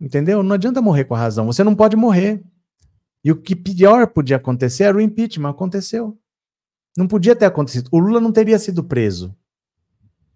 [0.00, 0.42] Entendeu?
[0.42, 1.46] Não adianta morrer com a razão.
[1.46, 2.42] Você não pode morrer.
[3.24, 5.50] E o que pior podia acontecer era o impeachment.
[5.50, 6.18] Aconteceu.
[6.96, 7.88] Não podia ter acontecido.
[7.90, 9.34] O Lula não teria sido preso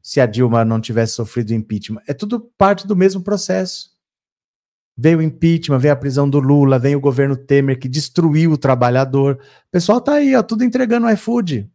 [0.03, 2.01] se a Dilma não tivesse sofrido impeachment.
[2.07, 3.91] É tudo parte do mesmo processo.
[4.97, 8.59] Veio o impeachment, veio a prisão do Lula, vem o governo Temer que destruiu o
[8.59, 9.37] trabalhador.
[9.37, 11.71] O pessoal tá aí, ó, tudo entregando iFood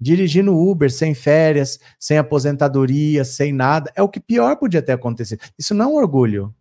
[0.00, 3.92] dirigindo Uber sem férias, sem aposentadoria, sem nada.
[3.94, 5.40] É o que pior podia ter acontecido.
[5.58, 6.54] Isso não é um orgulho.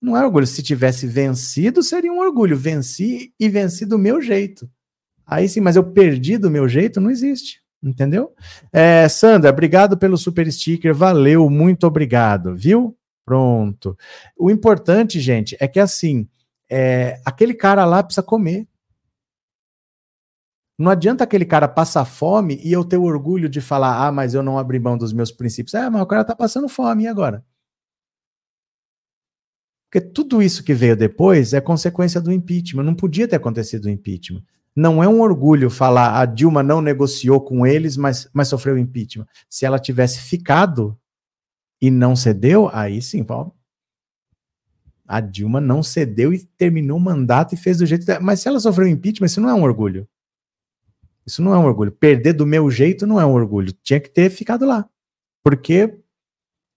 [0.00, 0.46] Não é orgulho.
[0.46, 2.56] Se tivesse vencido, seria um orgulho.
[2.56, 4.70] Venci e venci do meu jeito.
[5.26, 7.60] Aí sim, mas eu perdi do meu jeito, não existe.
[7.82, 8.32] Entendeu?
[8.72, 10.94] É, Sandra, obrigado pelo super sticker.
[10.94, 12.96] Valeu, muito obrigado, viu?
[13.24, 13.96] Pronto.
[14.38, 16.28] O importante, gente, é que assim,
[16.70, 18.66] é, aquele cara lá precisa comer.
[20.78, 24.42] Não adianta aquele cara passar fome e eu ter orgulho de falar, ah, mas eu
[24.42, 25.72] não abri mão dos meus princípios.
[25.74, 27.42] É, mas o cara tá passando fome, e agora?
[29.90, 32.82] Porque tudo isso que veio depois é consequência do impeachment.
[32.82, 34.42] Não podia ter acontecido o impeachment.
[34.74, 39.26] Não é um orgulho falar a Dilma não negociou com eles, mas, mas sofreu impeachment.
[39.48, 40.98] Se ela tivesse ficado
[41.80, 43.54] e não cedeu, aí sim, Paulo.
[45.08, 48.04] A Dilma não cedeu e terminou o mandato e fez do jeito.
[48.20, 50.06] Mas se ela sofreu impeachment, isso não é um orgulho.
[51.26, 51.90] Isso não é um orgulho.
[51.90, 53.72] Perder do meu jeito não é um orgulho.
[53.82, 54.88] Tinha que ter ficado lá.
[55.42, 55.98] Porque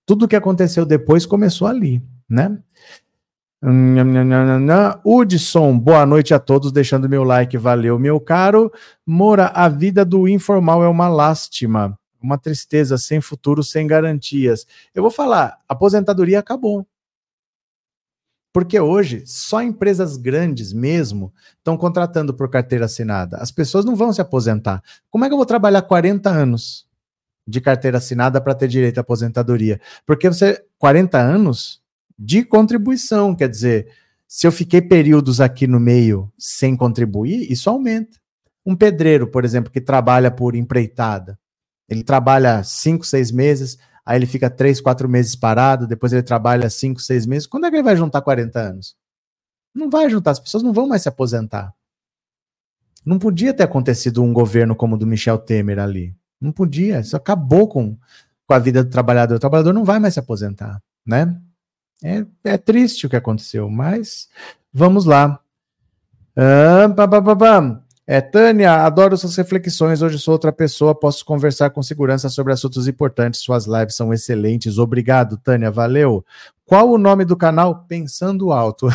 [0.05, 2.57] tudo que aconteceu depois começou ali, né?
[5.05, 8.71] Hudson, boa noite a todos, deixando meu like, valeu, meu caro.
[9.05, 14.65] Moura, a vida do informal é uma lástima, uma tristeza, sem futuro, sem garantias.
[14.95, 16.87] Eu vou falar, aposentadoria acabou.
[18.51, 23.37] Porque hoje só empresas grandes mesmo estão contratando por carteira assinada.
[23.37, 24.81] As pessoas não vão se aposentar.
[25.09, 26.87] Como é que eu vou trabalhar 40 anos
[27.47, 29.79] de carteira assinada para ter direito à aposentadoria?
[30.05, 31.81] Porque você 40 anos
[32.17, 33.87] de contribuição, quer dizer,
[34.27, 38.19] se eu fiquei períodos aqui no meio sem contribuir, isso aumenta.
[38.65, 41.39] Um pedreiro, por exemplo, que trabalha por empreitada.
[41.87, 43.79] Ele trabalha cinco, seis meses,
[44.09, 47.45] aí ele fica três, quatro meses parado, depois ele trabalha cinco, seis meses.
[47.45, 48.95] Quando é que ele vai juntar 40 anos?
[49.71, 51.71] Não vai juntar, as pessoas não vão mais se aposentar.
[53.05, 56.15] Não podia ter acontecido um governo como o do Michel Temer ali.
[56.41, 57.95] Não podia, isso acabou com,
[58.47, 59.35] com a vida do trabalhador.
[59.35, 61.39] O trabalhador não vai mais se aposentar, né?
[62.03, 64.27] É, é triste o que aconteceu, mas
[64.73, 65.39] vamos lá.
[66.35, 66.87] Ah.
[68.11, 70.01] É, Tânia, adoro suas reflexões.
[70.01, 73.39] Hoje sou outra pessoa, posso conversar com segurança sobre assuntos importantes.
[73.39, 74.79] Suas lives são excelentes.
[74.79, 75.69] Obrigado, Tânia.
[75.69, 76.25] Valeu.
[76.65, 77.85] Qual o nome do canal?
[77.87, 78.87] Pensando Alto.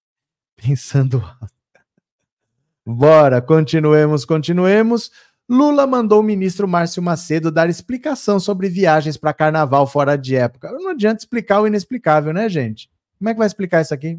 [0.56, 1.52] Pensando Alto.
[2.86, 5.10] Bora, continuemos, continuemos.
[5.46, 10.72] Lula mandou o ministro Márcio Macedo dar explicação sobre viagens para carnaval fora de época.
[10.72, 12.88] Não adianta explicar o inexplicável, né, gente?
[13.18, 14.18] Como é que vai explicar isso aqui?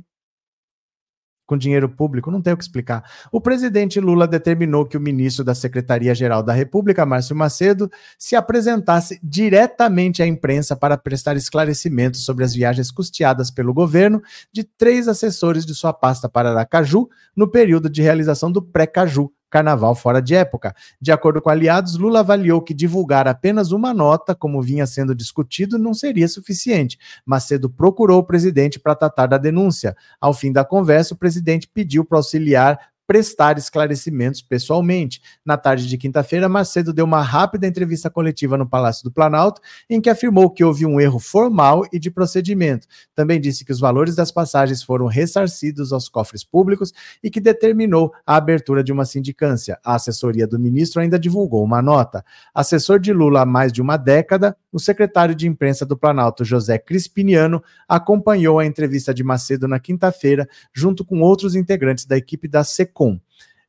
[1.48, 2.30] Com dinheiro público?
[2.30, 3.10] Não tem o que explicar.
[3.32, 7.90] O presidente Lula determinou que o ministro da Secretaria-Geral da República, Márcio Macedo,
[8.20, 14.22] se apresentasse diretamente à imprensa para prestar esclarecimentos sobre as viagens custeadas pelo governo
[14.52, 19.96] de três assessores de sua pasta para Aracaju no período de realização do pré-Caju, carnaval
[19.96, 20.76] fora de época.
[21.02, 25.78] De acordo com aliados, Lula avaliou que divulgar apenas uma nota, como vinha sendo discutido,
[25.78, 26.98] não seria suficiente.
[27.26, 29.96] Macedo procurou o presidente para tratar da denúncia.
[30.20, 35.22] Ao fim da conversa, o presidente pediu para auxiliar prestar esclarecimentos pessoalmente.
[35.46, 40.02] Na tarde de quinta-feira, Macedo deu uma rápida entrevista coletiva no Palácio do Planalto, em
[40.02, 42.86] que afirmou que houve um erro formal e de procedimento.
[43.16, 46.92] Também disse que os valores das passagens foram ressarcidos aos cofres públicos
[47.24, 49.80] e que determinou a abertura de uma sindicância.
[49.86, 52.26] A assessoria do ministro ainda divulgou uma nota.
[52.54, 56.78] Assessor de Lula há mais de uma década, o secretário de imprensa do Planalto, José
[56.78, 62.64] Crispiniano, acompanhou a entrevista de Macedo na quinta-feira, junto com outros integrantes da equipe da
[62.64, 63.20] SEC SECOM.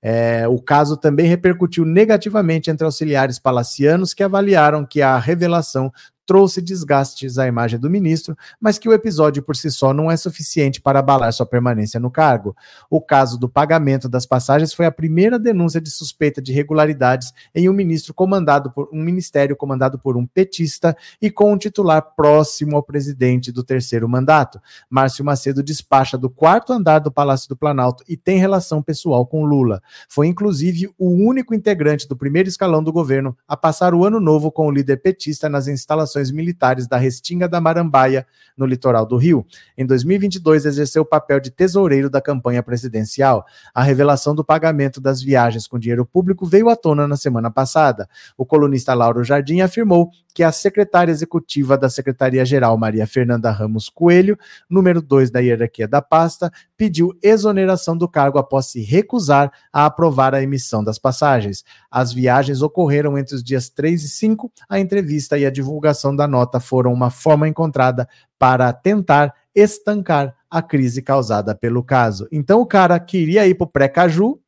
[0.01, 5.93] É, o caso também repercutiu negativamente entre auxiliares palacianos que avaliaram que a revelação
[6.29, 10.17] trouxe desgastes à imagem do ministro, mas que o episódio por si só não é
[10.17, 12.55] suficiente para abalar sua permanência no cargo.
[12.91, 17.67] O caso do pagamento das passagens foi a primeira denúncia de suspeita de irregularidades em
[17.67, 22.77] um ministro comandado por um ministério comandado por um petista e com um titular próximo
[22.77, 24.61] ao presidente do terceiro mandato.
[24.91, 29.47] Márcio Macedo despacha do quarto andar do Palácio do Planalto e tem relação pessoal com
[29.47, 29.81] Lula.
[30.11, 34.53] Foi inclusive o único integrante do primeiro escalão do governo a passar o ano novo
[34.53, 39.17] com o líder petista nas instalações operações militares da Restinga da Marambaia, no litoral do
[39.17, 39.47] Rio.
[39.77, 43.47] Em 2022, exerceu o papel de tesoureiro da campanha presidencial.
[43.73, 48.09] A revelação do pagamento das viagens com dinheiro público veio à tona na semana passada.
[48.37, 54.39] O colunista Lauro Jardim afirmou que a secretária executiva da Secretaria-Geral, Maria Fernanda Ramos Coelho,
[54.71, 60.37] número 2 da hierarquia da pasta, pediu exoneração do cargo após se recusar a aprovar
[60.37, 61.65] a emissão das passagens.
[61.91, 64.53] As viagens ocorreram entre os dias 3 e 5.
[64.69, 68.09] A entrevista e a divulgação da nota foram uma forma encontrada
[68.39, 72.29] para tentar estancar a crise causada pelo caso.
[72.31, 74.39] Então o cara queria ir para o pré-caju,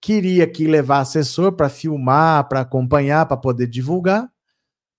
[0.00, 4.28] queria que levar assessor para filmar, para acompanhar, para poder divulgar.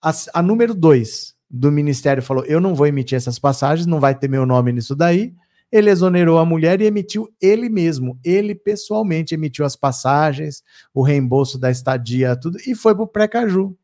[0.02, 4.16] A, a número 2 do ministério falou: eu não vou emitir essas passagens, não vai
[4.16, 5.34] ter meu nome nisso daí
[5.72, 10.62] ele exonerou a mulher e emitiu ele mesmo, ele pessoalmente emitiu as passagens,
[10.94, 13.76] o reembolso da estadia, tudo, e foi pro pré-caju.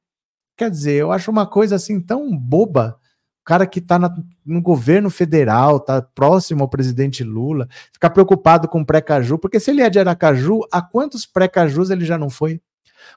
[0.57, 2.99] Quer dizer, eu acho uma coisa assim tão boba.
[3.45, 3.97] Cara que está
[4.45, 9.71] no governo federal, tá próximo ao presidente Lula, ficar preocupado com o pré-caju, porque se
[9.71, 12.61] ele é de Aracaju, a quantos pré-cajus ele já não foi?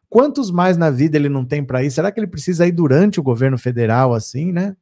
[0.09, 1.91] Quantos mais na vida ele não tem para ir?
[1.91, 4.77] Será que ele precisa ir durante o governo federal, assim, né?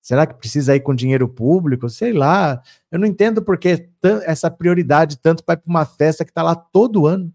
[0.00, 1.88] Será que precisa ir com dinheiro público?
[1.88, 2.60] Sei lá.
[2.90, 3.88] Eu não entendo por que
[4.26, 7.32] essa prioridade tanto para uma festa que está lá todo ano,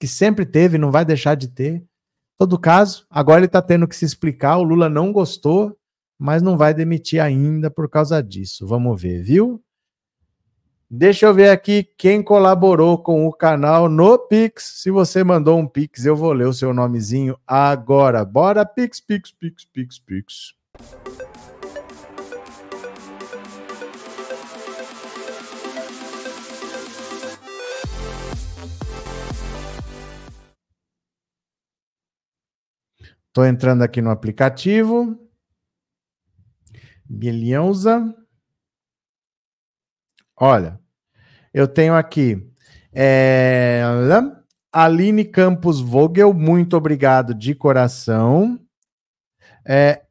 [0.00, 1.84] que sempre teve, não vai deixar de ter.
[2.38, 4.56] Todo caso, agora ele está tendo que se explicar.
[4.56, 5.76] O Lula não gostou,
[6.18, 8.66] mas não vai demitir ainda por causa disso.
[8.66, 9.62] Vamos ver, viu?
[10.90, 14.80] Deixa eu ver aqui quem colaborou com o canal no Pix.
[14.82, 18.24] Se você mandou um Pix, eu vou ler o seu nomezinho agora.
[18.24, 20.54] Bora, Pix, Pix, Pix, Pix, Pix.
[33.26, 35.18] Estou entrando aqui no aplicativo.
[37.04, 38.17] Bilhãoza.
[40.40, 40.78] Olha,
[41.52, 42.48] eu tenho aqui
[42.92, 43.82] é,
[44.72, 48.58] Aline Campos Vogel, muito obrigado de coração.
[49.66, 50.02] É,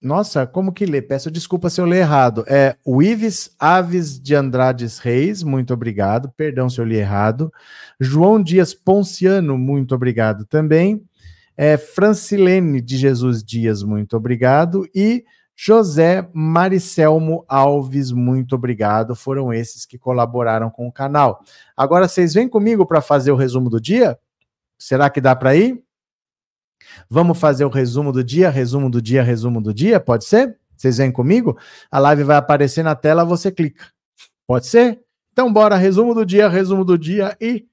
[0.00, 1.00] Nossa, como que lê?
[1.00, 2.44] Peço desculpa se eu ler errado.
[2.48, 6.30] É o Ives Aves de Andrades Reis, muito obrigado.
[6.36, 7.52] Perdão se eu li errado.
[8.00, 11.04] João Dias Ponciano, muito obrigado também.
[11.56, 14.88] É, Francilene de Jesus Dias, muito obrigado.
[14.94, 15.24] E
[15.54, 19.14] José Maricelmo Alves, muito obrigado.
[19.14, 21.42] Foram esses que colaboraram com o canal.
[21.76, 24.18] Agora vocês vêm comigo para fazer o resumo do dia?
[24.78, 25.82] Será que dá para ir?
[27.08, 30.00] Vamos fazer o resumo do dia, resumo do dia, resumo do dia?
[30.00, 30.58] Pode ser?
[30.76, 31.56] Vocês vêm comigo?
[31.90, 33.86] A live vai aparecer na tela, você clica.
[34.46, 35.00] Pode ser?
[35.32, 37.66] Então bora, resumo do dia, resumo do dia e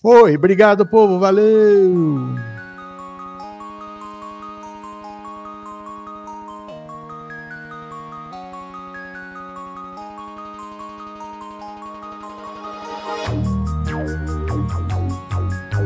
[0.00, 0.36] foi.
[0.36, 1.18] Obrigado, povo.
[1.18, 2.47] Valeu!